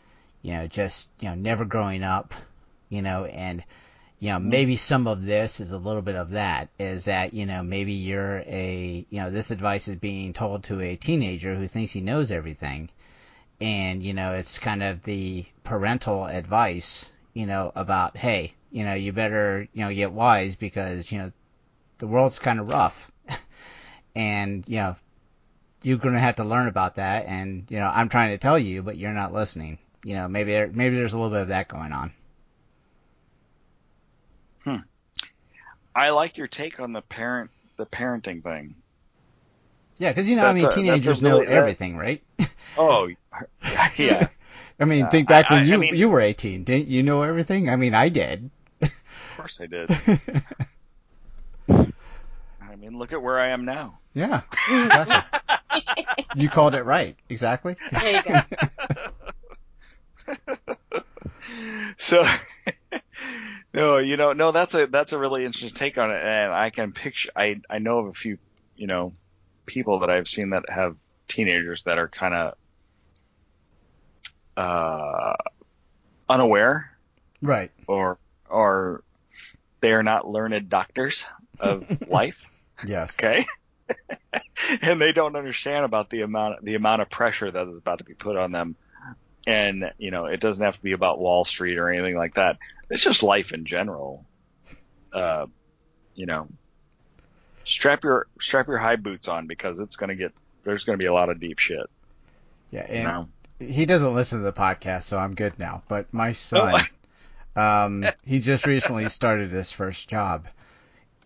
[0.42, 2.34] you know, just you know, never growing up,
[2.88, 3.62] you know, and
[4.18, 6.70] you know, maybe some of this is a little bit of that.
[6.78, 10.80] Is that you know maybe you're a you know this advice is being told to
[10.80, 12.88] a teenager who thinks he knows everything,
[13.60, 18.94] and you know it's kind of the parental advice, you know, about hey, you know,
[18.94, 21.32] you better you know get wise because you know
[21.98, 23.10] the world's kind of rough,
[24.16, 24.96] and you know
[25.82, 27.26] you're going to have to learn about that.
[27.26, 29.78] And you know, I'm trying to tell you, but you're not listening.
[30.04, 32.12] You know, maybe there, maybe there's a little bit of that going on.
[34.64, 34.76] hmm
[35.96, 38.76] I like your take on the parent the parenting thing.
[39.98, 42.22] Yeah, because you know, I mean, a- teenagers know really- that- everything, right?
[42.78, 43.08] Oh,
[43.96, 44.28] yeah.
[44.78, 46.88] I mean, Yeah, think back I- when I- you I mean- you were 18, didn't
[46.88, 47.70] you know everything?
[47.70, 48.50] I mean, I did.
[48.82, 48.90] Of
[49.36, 49.88] course I did.
[52.60, 53.98] I mean, look at where I am now.
[54.14, 55.82] yeah, exactly.
[56.34, 57.76] you called it right, exactly.
[57.92, 58.40] There you go.
[61.96, 62.24] so
[63.72, 66.70] no you know no that's a that's a really interesting take on it and i
[66.70, 68.38] can picture i i know of a few
[68.76, 69.12] you know
[69.66, 70.96] people that i've seen that have
[71.28, 72.54] teenagers that are kind of
[74.56, 75.34] uh
[76.28, 76.90] unaware.
[77.42, 77.70] Right.
[77.86, 79.02] or or
[79.80, 81.26] they're not learned doctors
[81.60, 82.46] of life.
[82.86, 83.22] Yes.
[83.22, 83.44] okay?
[84.82, 88.04] And they don't understand about the amount the amount of pressure that is about to
[88.04, 88.74] be put on them.
[89.46, 92.56] And you know it doesn't have to be about wall street or anything like that.
[92.90, 94.24] It's just life in general
[95.12, 95.46] uh
[96.14, 96.48] you know
[97.66, 100.32] strap your strap your high boots on because it's to get
[100.64, 101.86] there's going to be a lot of deep shit
[102.70, 103.28] Yeah, you and know
[103.60, 105.82] he doesn't listen to the podcast, so I'm good now.
[105.88, 106.88] But my son,
[107.56, 110.48] um, he just recently started his first job,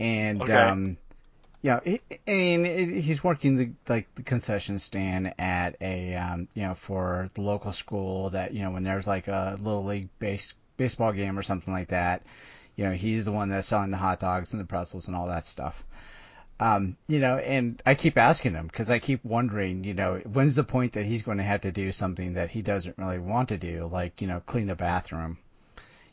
[0.00, 0.50] and Okay.
[0.50, 0.98] um,
[1.62, 6.62] yeah, he, I mean, he's working the like the concession stand at a um, you
[6.64, 10.55] know, for the local school that you know when there's like a little league base
[10.79, 12.24] baseball game or something like that,
[12.76, 15.29] you know, he's the one that's selling the hot dogs and the pretzels and all
[15.29, 15.85] that stuff.
[16.61, 20.57] Um, you know, and I keep asking him because I keep wondering, you know, when's
[20.57, 23.49] the point that he's going to have to do something that he doesn't really want
[23.49, 25.38] to do, like you know, clean a bathroom.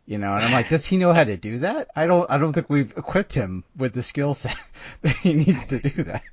[0.06, 1.90] You know, and I'm like, does he know how to do that?
[1.98, 4.56] I don't, I don't think we've equipped him with the skill set
[5.02, 6.24] that he needs to do that.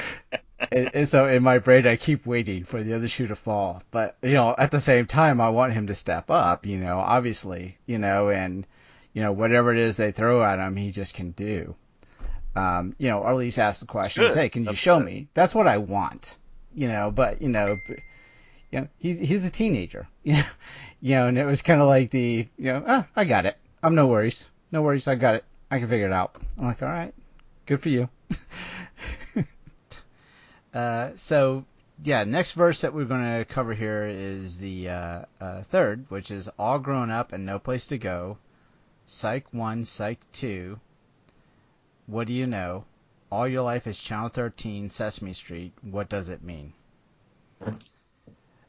[0.72, 3.84] and, and so in my brain, I keep waiting for the other shoe to fall.
[3.92, 6.66] But you know, at the same time, I want him to step up.
[6.66, 8.66] You know, obviously, you know, and
[9.12, 11.76] you know, whatever it is they throw at him, he just can do.
[12.54, 14.34] Um, you know, or at least ask the questions.
[14.34, 14.40] Good.
[14.40, 15.06] Hey, can you That's show good.
[15.06, 15.28] me?
[15.34, 16.36] That's what I want.
[16.74, 17.76] You know, but you know,
[18.70, 20.08] you know, he's he's a teenager.
[20.22, 20.44] You know,
[21.00, 23.56] you know, and it was kind of like the, you know, ah, I got it.
[23.82, 25.06] I'm no worries, no worries.
[25.08, 25.44] I got it.
[25.70, 26.36] I can figure it out.
[26.58, 27.14] I'm like, all right,
[27.66, 28.08] good for you.
[30.74, 31.64] uh, so
[32.04, 36.30] yeah, next verse that we're going to cover here is the uh, uh, third, which
[36.30, 38.38] is all grown up and no place to go.
[39.06, 40.80] Psych one, Psych two.
[42.06, 42.84] What do you know?
[43.30, 45.72] All your life is Channel 13, Sesame Street.
[45.82, 46.72] What does it mean?
[47.64, 47.74] Uh,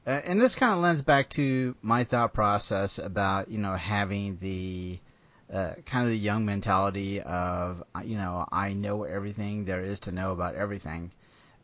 [0.05, 4.99] and this kind of lends back to my thought process about you know having the
[5.51, 10.01] uh, kind of the young mentality of uh, you know I know everything there is
[10.01, 11.11] to know about everything,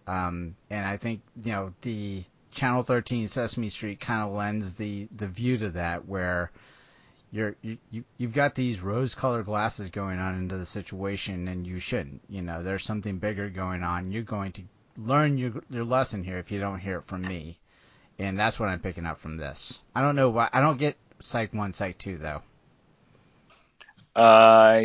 [0.07, 5.09] um, and I think you know the Channel 13 Sesame Street kind of lends the
[5.15, 6.51] the view to that where
[7.31, 11.79] you're you, you you've got these rose-colored glasses going on into the situation and you
[11.79, 14.63] shouldn't you know there's something bigger going on you're going to
[14.97, 17.57] learn your your lesson here if you don't hear it from me
[18.19, 19.79] and that's what I'm picking up from this.
[19.95, 22.41] I don't know why I don't get Psych One, Psych Two though.
[24.15, 24.81] uh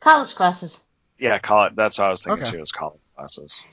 [0.00, 0.80] College classes.
[1.18, 2.50] yeah college that's what i was thinking Okay.
[2.56, 3.66] too is college classes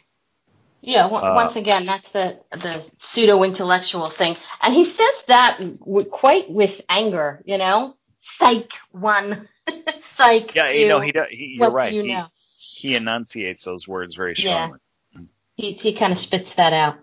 [0.81, 5.59] Yeah, w- Uh, once again, that's the the pseudo intellectual thing, and he says that
[5.79, 7.41] w- quite with anger.
[7.45, 9.47] You know, psych one,
[9.99, 10.77] psych yeah two.
[10.79, 12.27] you know he, does, he you're right you he, know?
[12.53, 14.79] he enunciates those words very strongly.
[15.13, 15.21] Yeah.
[15.55, 16.95] He he kind of spits that out.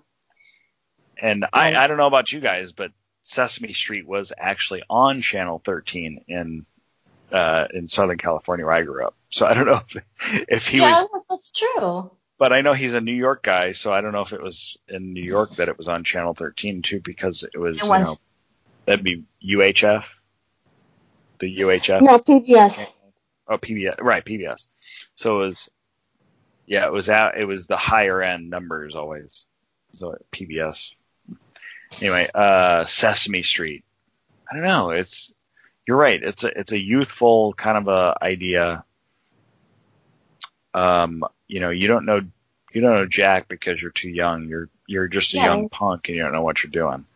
[1.21, 1.75] And Right.
[1.77, 6.25] I, I don't know about you guys, but Sesame Street was actually on Channel 13
[6.29, 6.67] in
[7.33, 9.15] uh, in Southern California where I grew up.
[9.31, 10.05] So I don't know if,
[10.49, 12.11] if he yeah, was, that's true.
[12.39, 14.79] but I know he's a New York guy, so I don't know if it was
[14.89, 17.91] in New York that it was on Channel 13 too, because it was, It you
[17.91, 18.07] was.
[18.07, 18.17] know,
[18.87, 20.05] that'd be UHF,
[21.39, 22.03] the UHF.
[22.03, 22.87] No, PBS.
[23.49, 24.67] Oh, PBS, right, PBS.
[25.15, 25.71] So it was,
[26.67, 29.45] yeah, it was out, it was the higher end numbers always.
[29.93, 30.91] So PBS.
[32.01, 33.85] Anyway, uh, Sesame Street.
[34.51, 34.91] I don't know.
[34.91, 35.33] It's,
[35.87, 36.23] you're right.
[36.23, 38.85] It's a, it's a youthful kind of a idea.
[40.75, 42.21] Um, you know, you don't know,
[42.73, 44.45] you don't know Jack because you're too young.
[44.49, 45.47] You're, you're just a Yeah.
[45.47, 47.07] young punk and you don't know what you're doing.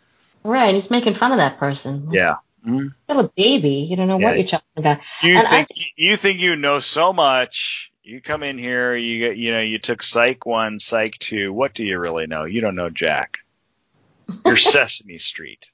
[0.45, 2.09] Right, he's making fun of that person.
[2.11, 2.37] Yeah.
[2.67, 2.95] Mhm.
[3.05, 3.87] Still a baby.
[3.91, 5.01] You don't know what you're talking about.
[5.23, 7.91] You And I- think you think you know so much.
[8.05, 11.53] You come in here, you get you know, you took Psych one, Psych two.
[11.53, 12.45] What do you really know?
[12.45, 13.39] You don't know Jack.
[14.45, 15.71] You're Sesame Street.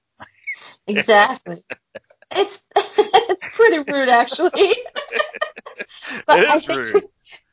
[0.86, 1.62] Exactly.
[2.30, 4.50] it's it's pretty rude, actually.
[6.26, 7.04] but It I think, rude.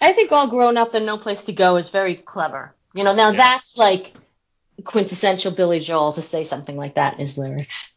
[0.01, 2.73] I think all grown up and no place to go is very clever.
[2.93, 3.37] You know, now Yeah.
[3.37, 4.13] that's like
[4.83, 7.93] quintessential Billy Joel to say something like that in his lyrics.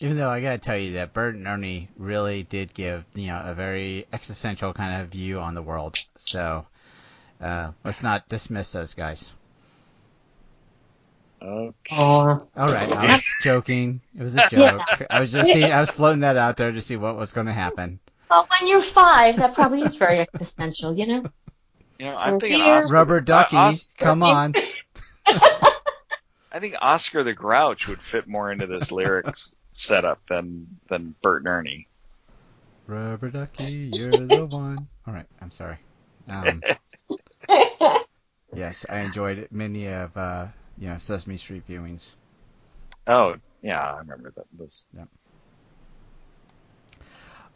[0.00, 3.42] Even though I gotta tell you that Bert and Ernie really did give you know
[3.44, 5.98] a very existential kind of view on the world.
[6.16, 6.66] So
[7.40, 9.32] uh, let's not dismiss those guys.
[11.42, 11.96] Okay.
[11.96, 14.00] All right, I was joking.
[14.18, 14.80] It was a joke.
[15.10, 17.46] I was just seeing, I was floating that out there to see what was going
[17.46, 18.00] to happen.
[18.30, 21.24] well, when you're five, that probably is very existential, you know.
[21.98, 22.60] You know, I'm We're thinking.
[22.64, 22.84] here.
[22.84, 24.54] Os- Rubber ducky, Os- come on.
[25.26, 31.42] I think Oscar the Grouch would fit more into this lyrics setup than than Bert
[31.42, 31.88] and Ernie.
[32.86, 34.86] Rubber ducky, you're the one.
[35.06, 35.78] All right, I'm sorry.
[36.28, 36.62] Um,
[38.54, 40.46] yes, I enjoyed many of uh,
[40.78, 42.12] you know Sesame Street viewings.
[43.06, 44.46] Oh, yeah, I remember that.
[44.58, 44.84] This.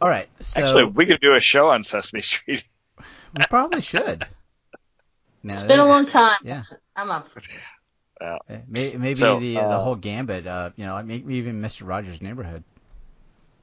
[0.01, 2.63] All right, so Actually, we could do a show on Sesame Street.
[3.37, 4.25] we probably should.
[5.43, 6.37] No, It's been a long time.
[6.43, 6.61] Yeah.
[6.95, 7.27] I'm up.
[8.21, 8.37] Yeah.
[8.49, 10.45] Eh, Maybe So, the the uh, whole gambit.
[10.45, 11.87] Uh, you know, maybe even Mr.
[11.87, 12.63] Rogers' Neighborhood.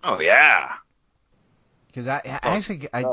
[0.03, 0.75] Oh yeah.
[1.87, 3.05] Because I, I actually I,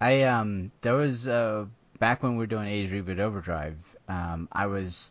[0.00, 1.66] I um there was uh
[1.98, 3.76] back when we were doing Age Reboot Overdrive,
[4.08, 5.10] um I was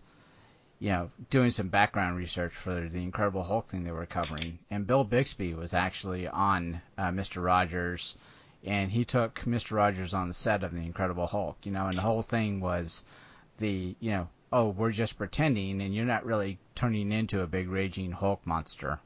[0.79, 4.85] you know doing some background research for the Incredible Hulk thing they were covering, and
[4.87, 7.43] Bill Bixby was actually on uh, Mr.
[7.43, 8.17] Rogers,
[8.65, 9.77] and he took Mr.
[9.77, 13.03] Rogers on the set of the Incredible Hulk, you know, and the whole thing was
[13.59, 17.67] the you know oh we're just pretending, and you're not really turning into a big
[17.67, 18.99] raging Hulk monster.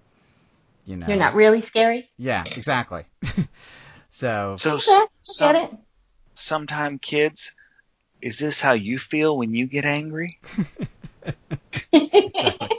[0.86, 1.08] You know.
[1.08, 2.10] You're not really scary.
[2.18, 3.06] Yeah, exactly.
[4.10, 5.72] so So, Okay, some, get it.
[6.36, 7.54] sometime kids,
[8.22, 10.40] is this how you feel when you get angry?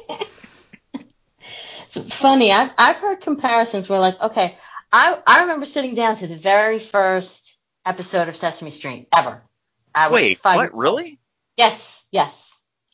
[1.95, 2.53] It's funny.
[2.53, 4.57] I've I've heard comparisons where like, okay,
[4.93, 9.43] I I remember sitting down to the very first episode of Sesame Street ever.
[9.95, 10.75] I was Wait, five what?
[10.75, 11.19] Really?
[11.57, 12.48] Yes, yes.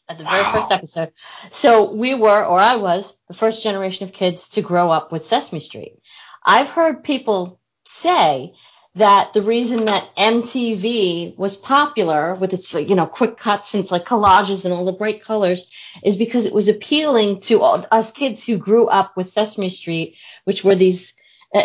[0.08, 0.52] At the very Wow.
[0.52, 1.12] first episode.
[1.50, 5.24] So we were, or I was, the first generation of kids to grow up with
[5.24, 5.98] Sesame Street.
[6.44, 8.52] I've heard people say
[8.96, 13.90] that the reason that MTV was popular with its, you know, quick cuts and its
[13.90, 15.66] like collages and all the bright colors
[16.04, 20.16] is because it was appealing to all, us kids who grew up with Sesame Street,
[20.44, 21.14] which were these,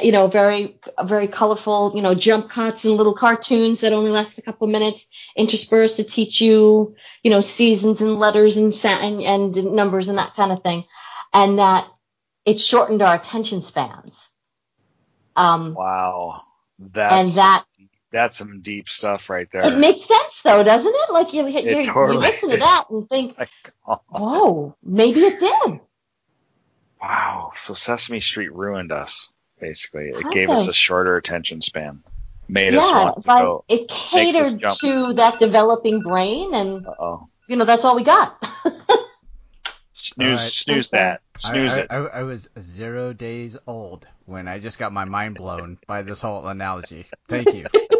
[0.03, 4.37] you know, very, very colorful, you know, jump cuts and little cartoons that only last
[4.37, 9.21] a couple of minutes interspersed to teach you, you know, seasons and letters and, and,
[9.21, 10.85] and numbers and that kind of thing.
[11.33, 11.87] And that
[12.45, 14.27] it shortened our attention spans.
[15.35, 16.43] Um, Wow.
[16.79, 17.65] That's and that
[18.11, 19.61] that's some deep stuff right there.
[19.63, 21.11] it makes sense though, doesn't it?
[21.11, 23.35] Like you, you, you totally listen to that and think,
[23.87, 25.79] oh, whoa, maybe it did.
[27.01, 27.51] wow.
[27.55, 29.29] So Sesame Street ruined us.
[29.59, 32.03] Basically, it Kind gave us a shorter attention span.
[32.47, 33.63] Made us want to but go.
[33.67, 37.27] it catered to that developing brain, and Uh oh.
[37.47, 38.43] you know that's all we got.
[40.03, 40.51] Snooze, All right.
[40.51, 41.21] snooze that.
[41.39, 41.87] Snooze I, it.
[41.91, 46.01] I, I, I was zero days old when I just got my mind blown by
[46.01, 47.05] this whole analogy.
[47.27, 47.67] Thank you.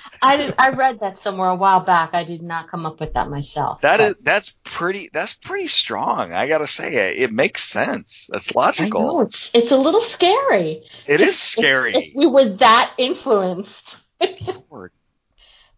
[0.22, 2.14] I did, I read that somewhere a while back.
[2.14, 3.80] I did not come up with that myself.
[3.82, 6.32] That but is that's pretty that's pretty strong.
[6.32, 7.22] I gotta say it.
[7.24, 8.28] It makes sense.
[8.32, 9.00] That's logical.
[9.02, 10.84] know it's it's a little scary.
[11.06, 11.94] It is If- scary.
[11.94, 13.98] If, we were that influenced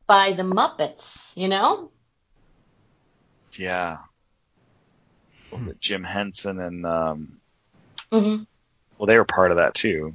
[0.07, 1.91] by the Muppets, you know?
[3.53, 3.99] Yeah.
[5.81, 7.41] Jim Henson and um
[8.11, 8.43] hmm
[8.99, 10.13] well they were part of that too.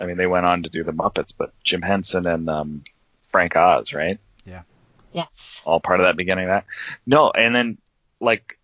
[0.00, 2.82] I mean they went on to do the Muppets, but Jim Henson and um
[3.30, 4.18] Frank Oz, right?
[4.44, 4.62] Yeah.
[5.12, 5.62] Yes.
[5.64, 6.64] All part of that beginning of that.
[7.06, 7.78] No, and then
[8.20, 8.58] like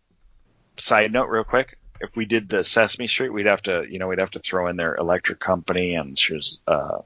[0.77, 4.09] side note real quick, if we did the Sesame Street, we'd have to you know,
[4.09, 6.99] we'd have to throw in their electric company and she's uh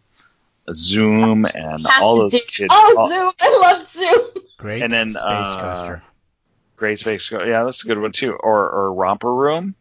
[0.74, 2.72] Zoom and all to those do- kids.
[2.74, 3.32] Oh, all- Zoom!
[3.40, 4.44] I love Zoom.
[4.58, 6.02] Great And then, space uh, coaster.
[6.76, 7.48] Great Space coaster.
[7.48, 8.32] Yeah, that's a good one too.
[8.34, 9.74] Or or Romper Room.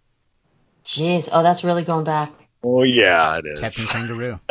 [0.85, 2.31] Jeez, oh, that's really going back.
[2.63, 3.59] Oh yeah, it is.
[3.59, 4.39] Captain Kangaroo.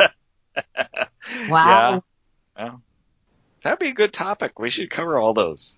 [1.49, 2.03] Wow.
[3.63, 3.69] Yeah.
[3.69, 3.69] yeah.
[3.71, 4.59] That'd be a good topic.
[4.59, 5.75] We should cover all those.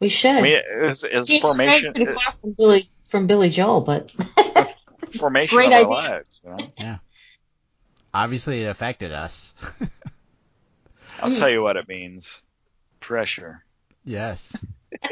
[0.00, 0.32] We should.
[0.32, 4.10] I mean, it was, it formation, pretty far from Billy from Billy Joel, but
[5.18, 5.88] formation Great of our idea.
[5.88, 6.28] lives.
[6.44, 6.98] You know?
[8.14, 9.54] Obviously, it affected us.
[11.22, 12.40] I'll tell you what it means.
[13.00, 13.64] Pressure.
[14.04, 14.56] yes.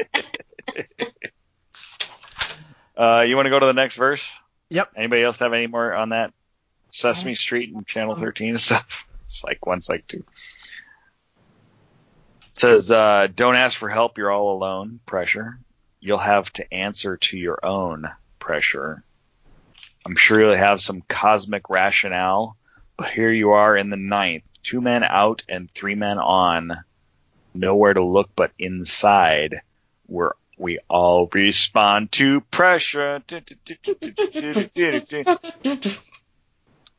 [2.93, 4.31] Uh, you want to go to the next verse?
[4.69, 4.91] Yep.
[4.95, 6.33] Anybody else have any more on that?
[6.91, 9.07] Sesame Street and Channel 13 and stuff.
[9.27, 10.23] Psych one, Psych two.
[12.53, 14.17] Says, uh, don't ask for help.
[14.17, 14.99] You're all alone.
[15.05, 15.59] Pressure.
[15.99, 19.03] You'll have to answer to your own pressure.
[20.05, 22.57] I'm sure you'll have some cosmic rationale,
[22.97, 26.75] but here you are in the ninth, two men out and three men on,
[27.53, 29.61] nowhere to look but inside,
[30.07, 33.21] where we all respond to pressure.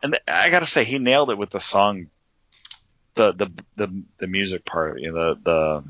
[0.03, 2.07] And I gotta say, he nailed it with the song,
[3.15, 5.85] the the the, the music part, you know, the the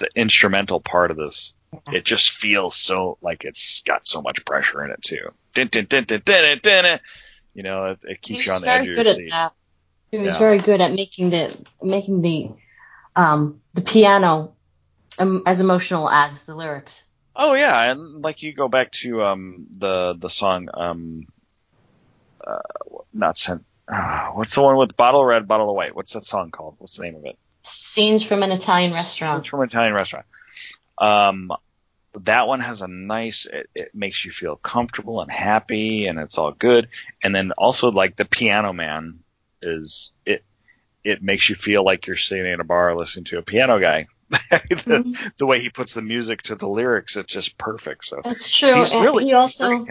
[0.00, 1.54] the instrumental part of this.
[1.90, 5.28] It just feels so like it's got so much pressure in it too.
[5.54, 7.00] Dun, dun, dun, dun, dun, dun, dun, dun.
[7.54, 9.30] You know, it, it keeps you on the edge very of good your at seat.
[9.30, 9.52] that.
[10.10, 10.38] He was Yeah.
[10.38, 12.50] very good at making the making the
[13.16, 14.54] um the piano
[15.18, 17.02] um, as emotional as the lyrics.
[17.36, 21.26] Oh yeah, and like you go back to um the the song um
[22.46, 22.60] uh
[23.12, 25.94] not sent uh, what's the one with bottle of red, bottle of white?
[25.94, 26.76] What's that song called?
[26.78, 27.38] What's the name of it?
[27.62, 29.40] Scenes from an Italian restaurant.
[29.40, 30.26] It's from an Italian restaurant.
[30.98, 31.52] Um,
[32.20, 33.46] that one has a nice.
[33.46, 36.88] It, it makes you feel comfortable and happy, and it's all good.
[37.22, 39.20] And then also like the Piano Man
[39.60, 40.44] is it.
[41.04, 44.06] It makes you feel like you're sitting in a bar listening to a piano guy.
[44.30, 48.04] the, the way he puts the music to the lyrics, it's just perfect.
[48.06, 48.84] So That's true.
[48.84, 49.84] he's And really he also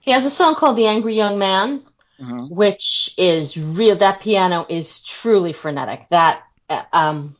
[0.00, 1.82] he has a song called "The Angry Young Man,"
[2.20, 2.50] Mhm.
[2.50, 3.96] which is real.
[3.96, 6.08] That piano is truly frenetic.
[6.10, 7.36] That uh, um,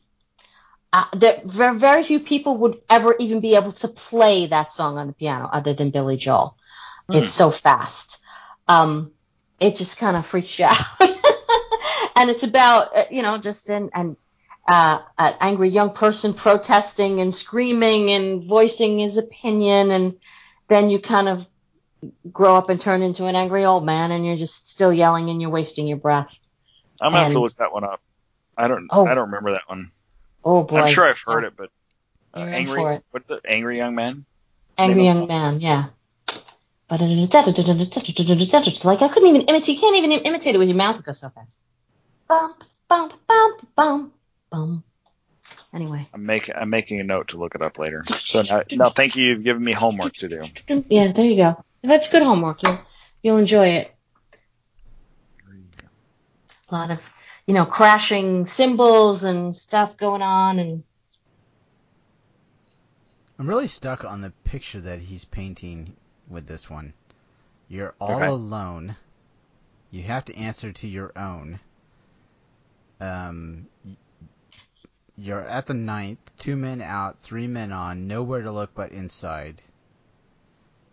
[0.93, 4.97] uh, there very, very few people would ever even be able to play that song
[4.97, 6.57] on the piano other than Billy Joel.
[7.07, 7.17] Hmm.
[7.17, 8.17] It's so fast.
[8.67, 9.11] Um,
[9.59, 10.77] it just kind of freaks you out.
[12.15, 14.17] and it's about uh, you know just an an
[14.67, 20.15] uh, an angry young person protesting and screaming and voicing his opinion, and
[20.67, 21.45] then you kind of
[22.31, 25.41] grow up and turn into an angry old man, and you're just still yelling and
[25.41, 26.33] you're wasting your breath.
[26.99, 28.01] I'm gonna have to look that one up.
[28.57, 28.87] I don't.
[28.91, 29.05] Oh.
[29.05, 29.91] I don't remember that one.
[30.43, 30.79] Oh boy!
[30.79, 31.69] I'm sure I've heard it, but
[32.33, 32.83] uh, angry.
[32.83, 33.03] it.
[33.11, 34.25] What's the angry young man?
[34.77, 35.87] Angry young man, yeah.
[36.89, 39.75] Like I couldn't even imitate.
[39.75, 40.99] You can't even imitate it with your mouth.
[40.99, 41.59] It goes so fast.
[42.27, 42.55] Bum
[42.89, 44.13] bum bum bum
[44.49, 44.83] bum.
[45.73, 46.09] Anyway.
[46.13, 46.55] I'm making.
[46.55, 48.03] I'm making a note to look it up later.
[48.03, 49.25] So now, now thank you.
[49.25, 50.41] You've given me homework to do.
[50.89, 51.63] Yeah, there you go.
[51.83, 52.63] That's good homework.
[52.63, 52.79] You'll
[53.23, 53.95] you'll enjoy it.
[56.69, 57.09] A lot of
[57.47, 60.83] you know crashing cymbals and stuff going on, and
[63.39, 65.95] I'm really stuck on the picture that he's painting
[66.29, 66.93] with this one.
[67.67, 68.35] You're all Okay.
[68.35, 68.97] alone.
[69.89, 71.59] You have to answer to your own.
[72.99, 73.67] Um,
[75.17, 79.61] you're at the ninth, two men out, three men on, nowhere to look but inside.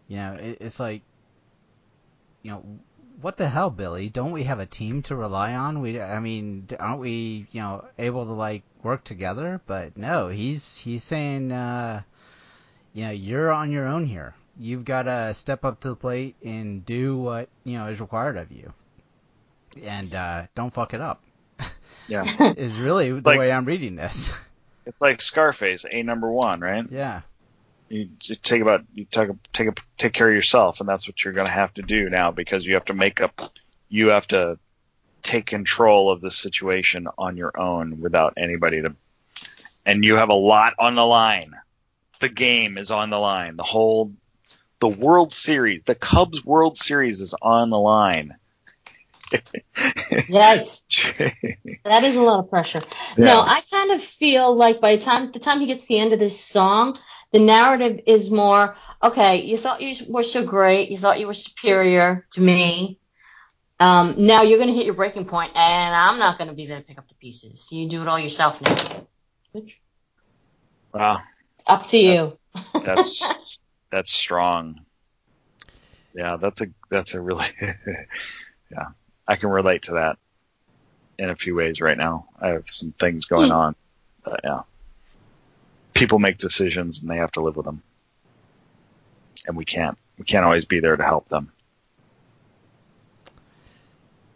[0.09, 1.03] You know, it, it's like,
[2.43, 2.65] you know,
[3.21, 4.09] what the hell, Billy?
[4.09, 5.81] Don't we have a team to rely on?
[5.81, 9.61] We, I mean, aren't we, you know, able to like work together?
[9.67, 12.03] But no, he's he's saying, uh,
[12.95, 14.35] you know, you're on your own here.
[14.59, 18.37] You've got to step up to the plate and do what you know is required
[18.37, 18.73] of you,
[19.83, 21.23] and uh, don't fuck it up.
[22.09, 22.25] Yeah.
[22.57, 24.33] Is really the Like- way I'm reading this.
[24.87, 26.87] It's like Scarface, a number one, right?
[26.91, 27.21] yeah.
[27.89, 28.09] You
[28.43, 31.53] take about you take take take care of yourself, and that's what you're going to
[31.53, 33.41] have to do now because you have to make up.
[33.89, 34.59] You have to
[35.23, 38.95] take control of the situation on your own without anybody to.
[39.85, 41.53] And you have a lot on the line.
[42.21, 43.57] The game is on the line.
[43.57, 44.13] The whole,
[44.81, 48.37] the World Series, the Cubs World Series is on the line.
[49.31, 50.81] yikes,
[51.85, 52.81] that is a lot of pressure.
[53.17, 55.99] No, I kind of feel like by the time the time he gets to the
[55.99, 56.97] end of this song,
[57.33, 59.43] the narrative is more okay.
[59.43, 60.91] You thought you were so great.
[60.91, 62.99] You thought you were superior to me.
[63.81, 66.67] Um, now you're going to hit your breaking point, and I'm not going to be
[66.67, 67.69] there to pick up the pieces.
[67.71, 69.07] You do it all yourself now.
[70.93, 71.21] Wow.
[71.55, 72.39] It's up to you.
[72.85, 73.23] that's
[73.93, 74.81] that's strong.
[76.15, 77.45] Yeah, that's a that's a really
[78.71, 78.87] yeah.
[79.27, 80.17] I can relate to that
[81.19, 82.29] in a few ways right now.
[82.41, 83.57] I have some things going Hmm.
[83.57, 83.75] on.
[84.25, 84.59] But yeah.
[85.99, 87.83] People make decisions and they have to live with them.
[89.47, 91.51] And we can't we can't always be there to help them.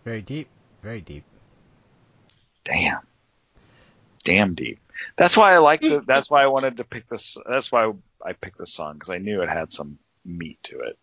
[0.05, 0.49] Very deep.
[0.83, 1.23] Very deep.
[2.65, 3.01] Damn.
[4.25, 4.81] Damn deep.
[5.17, 7.93] That's why I like the that's why I wanted to pick this that's why
[8.25, 10.99] I picked this song because I knew it had some meat to it.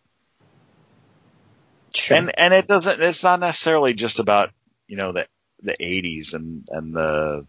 [1.94, 2.18] Sure.
[2.18, 3.02] And and it doesn't.
[3.02, 4.50] It's not necessarily just about
[4.86, 5.26] you know the
[5.62, 7.46] the 80s and and the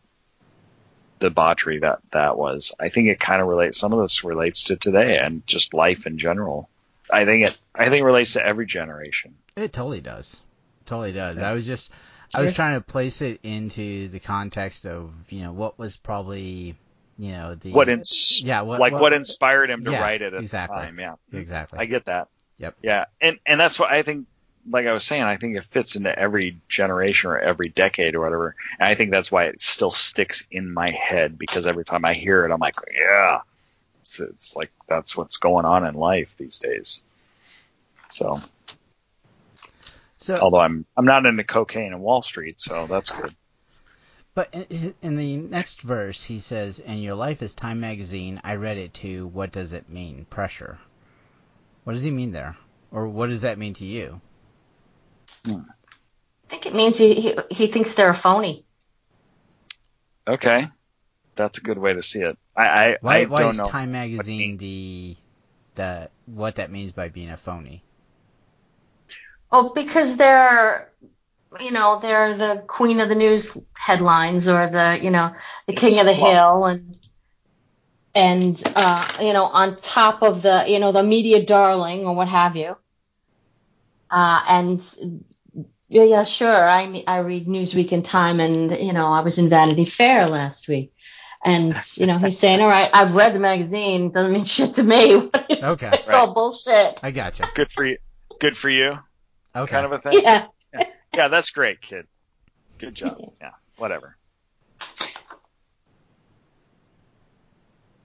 [1.21, 2.73] debauchery that that was.
[2.79, 3.77] I think it kind of relates.
[3.79, 6.69] Some of this relates to today and just life in general.
[7.09, 7.57] I think it.
[7.73, 9.35] I think it relates to every generation.
[9.55, 10.39] It totally does.
[10.85, 11.37] Totally does.
[11.37, 11.49] Yeah.
[11.49, 11.91] I was just
[12.33, 16.75] I was trying to place it into the context of, you know, what was probably,
[17.17, 20.21] you know, the What ins- Yeah, what- like what- what inspired him to Yeah, write
[20.21, 20.79] it at exactly.
[20.79, 20.99] the time.
[20.99, 21.79] Yeah, Exactly.
[21.79, 22.29] I get that.
[22.57, 22.75] Yep.
[22.81, 24.27] Yeah, and and that's what I think.
[24.69, 28.21] Like I was saying, I think it fits into every generation or every decade or
[28.21, 28.55] whatever.
[28.79, 32.13] And I think that's why it still sticks in my head because every time I
[32.13, 33.39] hear it, I'm like, yeah,
[34.01, 37.01] it's, it's like that's what's going on in life these days.
[38.09, 38.41] So,
[40.17, 43.35] So, although I'm I'm not into cocaine and Wall Street, so that's good.
[44.35, 48.41] but in, the next verse, he says, "And your life is Time Magazine.
[48.43, 49.27] I read it too.
[49.27, 50.25] What does it mean?
[50.29, 50.77] Pressure.
[51.83, 52.57] What does he mean there,
[52.91, 54.21] or what does that mean to you?
[55.45, 58.65] I think it means he, he he thinks they're a phony.
[60.27, 60.67] Okay,
[61.35, 62.37] that's a good way to see it.
[62.55, 63.61] I I, Why, I why don't is.
[63.61, 65.17] Time Magazine the
[65.75, 67.83] the what that means by being a phony?
[69.51, 70.91] Oh, because they're,
[71.59, 75.33] you know, they're the queen of the news headlines or the, you know,
[75.67, 76.41] the king It's of the fluff.
[76.41, 76.97] hill and
[78.13, 82.27] and uh, you know, on top of the, you know, the media darling or what
[82.27, 82.75] have you.
[84.09, 84.81] Uh, and
[85.91, 86.67] yeah, yeah, sure.
[86.67, 90.27] I mean, I read Newsweek and Time, and you know, I was in Vanity Fair
[90.27, 90.93] last week,
[91.43, 94.11] and you know, he's saying, "All right, I've read the magazine.
[94.11, 95.29] Doesn't mean shit to me.
[95.49, 95.89] it's, Okay.
[95.93, 96.15] it's Right.
[96.15, 97.51] all bullshit." I got gotcha.
[97.55, 97.97] Good for you.
[98.39, 98.97] Good for you.
[99.55, 99.71] Okay.
[99.71, 100.21] Kind of a thing.
[100.23, 100.47] Yeah.
[101.13, 102.07] Yeah, that's great, kid.
[102.77, 103.33] Good job.
[103.41, 104.15] Yeah, whatever.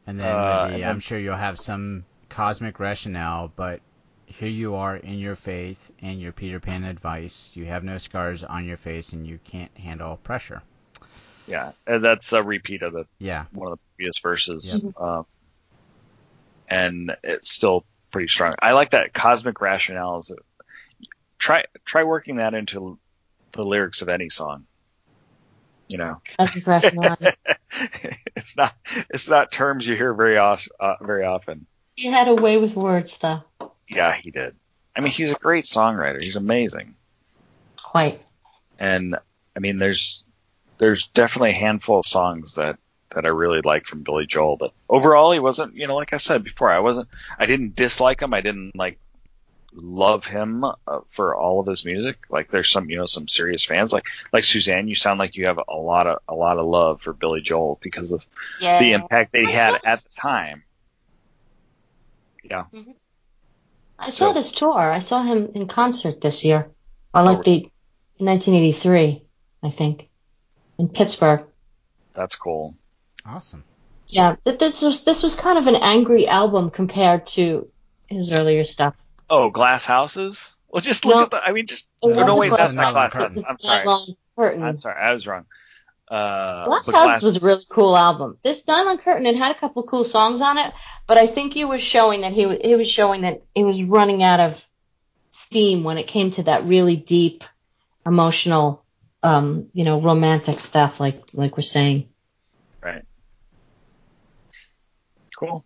[0.09, 3.80] And then Uh, Wendy, and I'm sure you'll have some cosmic rationale, but
[4.27, 7.53] here you are in your faith and your Peter Pan advice.
[7.55, 10.62] You have no scars on your face and you can't handle pressure.
[11.47, 13.45] Yeah, and that's a repeat of the Yeah.
[13.53, 15.27] one of the previous verses, um,
[16.68, 18.55] and it's still pretty strong.
[18.61, 20.18] I like that cosmic rationale.
[20.18, 20.33] Is
[21.39, 22.99] try try working that into
[23.53, 24.66] the lyrics of any song.
[25.87, 27.16] You know, That's impressional.
[28.37, 28.74] it's not
[29.11, 31.66] it's not terms you hear very os- uh, very often.
[31.95, 33.45] he had a way with words, though.
[33.89, 34.55] Yeah, he did.
[34.95, 36.22] I mean, he's a great songwriter.
[36.22, 36.95] He's amazing.
[37.82, 38.20] Quite.
[38.78, 39.16] and
[39.55, 40.22] I mean, there's
[40.78, 42.78] there's definitely a handful of songs that
[43.11, 45.74] that I really like from Billy Joel, but overall, he wasn't.
[45.74, 47.09] You know, like I said before, I wasn't.
[47.39, 48.34] I didn't dislike him.
[48.34, 48.99] I didn't like
[49.72, 50.74] love him uh,
[51.09, 52.18] for all of his music.
[52.28, 54.89] Like, there's some you know some serious fans like like Suzanne.
[54.89, 57.78] You sound like you have a lot of a lot of love for Billy Joel
[57.80, 58.24] because of
[58.61, 58.78] Yeah.
[58.80, 60.64] the impact that he had at the time.
[62.43, 62.64] Yeah,
[63.99, 64.78] I saw So- this tour.
[64.78, 66.70] I saw him in concert this year.
[67.14, 67.42] I like Oh.
[67.42, 67.70] the
[68.18, 69.22] in 1983,
[69.62, 70.09] I think,
[70.78, 71.47] in Pittsburgh.
[72.14, 72.74] that's cool.
[73.26, 73.62] Awesome.
[74.09, 77.68] Yeah, this was this was kind of an angry album compared to
[78.07, 78.94] his earlier stuff.
[79.28, 80.57] Oh, Glass Houses.
[80.68, 81.22] Well, just look No.
[81.24, 81.42] at the.
[81.44, 83.44] I mean, just oh, no, wasn't wait, that's not Nylon Glass Curtain.
[83.49, 84.16] I'm sorry.
[84.38, 84.62] Curtain.
[84.62, 85.44] I'm sorry, I was wrong.
[86.09, 88.39] Uh, Glass House Glass- was a really cool album.
[88.45, 90.73] This Nylon Curtain, it had a couple cool songs on it,
[91.07, 93.83] but I think he was showing that he wa- he was showing that he was
[93.83, 94.65] running out of
[95.31, 97.43] steam when it came to that really deep,
[98.07, 98.85] emotional,
[99.25, 102.09] um, you know, romantic stuff, like like we're saying.
[102.83, 103.03] right.
[105.37, 105.65] Cool.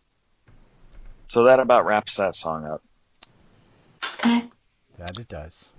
[1.28, 2.82] So that about wraps that song up.
[4.14, 4.48] Okay.
[4.98, 5.70] That it does.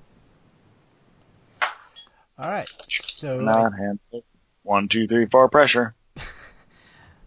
[2.40, 2.70] All right.
[2.88, 4.24] So I Not handful.
[4.64, 5.96] One, two, three, four, pressure.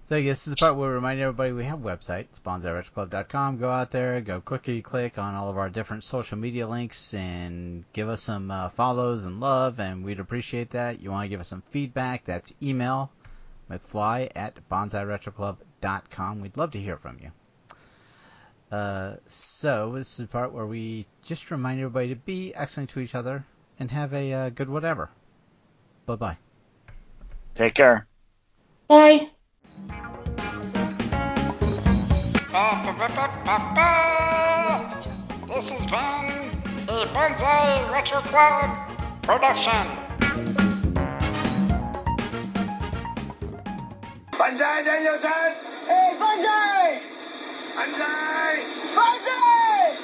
[0.07, 2.27] So I guess this is the part where we remind everybody we have a website,
[2.43, 3.57] BonsaiRetroClub.com.
[3.57, 7.85] Go out there, go clickety click on all of our different social media links, and
[7.95, 11.01] give us some uh, follows and love, and we'd appreciate that.
[11.01, 12.27] You want to give us some feedback?
[12.27, 13.11] That's email
[13.71, 16.43] McFly at BonsaiRetroClub.com.
[16.43, 17.31] We'd love to hear from you.
[18.71, 23.01] Uh, so this is the part where we just remind everybody to be excellent to
[23.01, 23.47] each other
[23.79, 25.09] and have a uh, good whatever.
[26.05, 26.37] Bye bye.
[27.57, 28.07] Take care.
[28.89, 29.29] Bye.
[35.49, 36.31] This has been
[36.89, 38.71] a Bonsai Retro Club
[39.23, 39.87] production.
[44.33, 45.55] Bonsai Danielson!
[45.87, 47.01] Hey, Bonsai!
[47.77, 48.65] Bonsai!
[48.95, 49.97] Bonsai!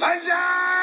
[0.00, 0.73] Bonsai!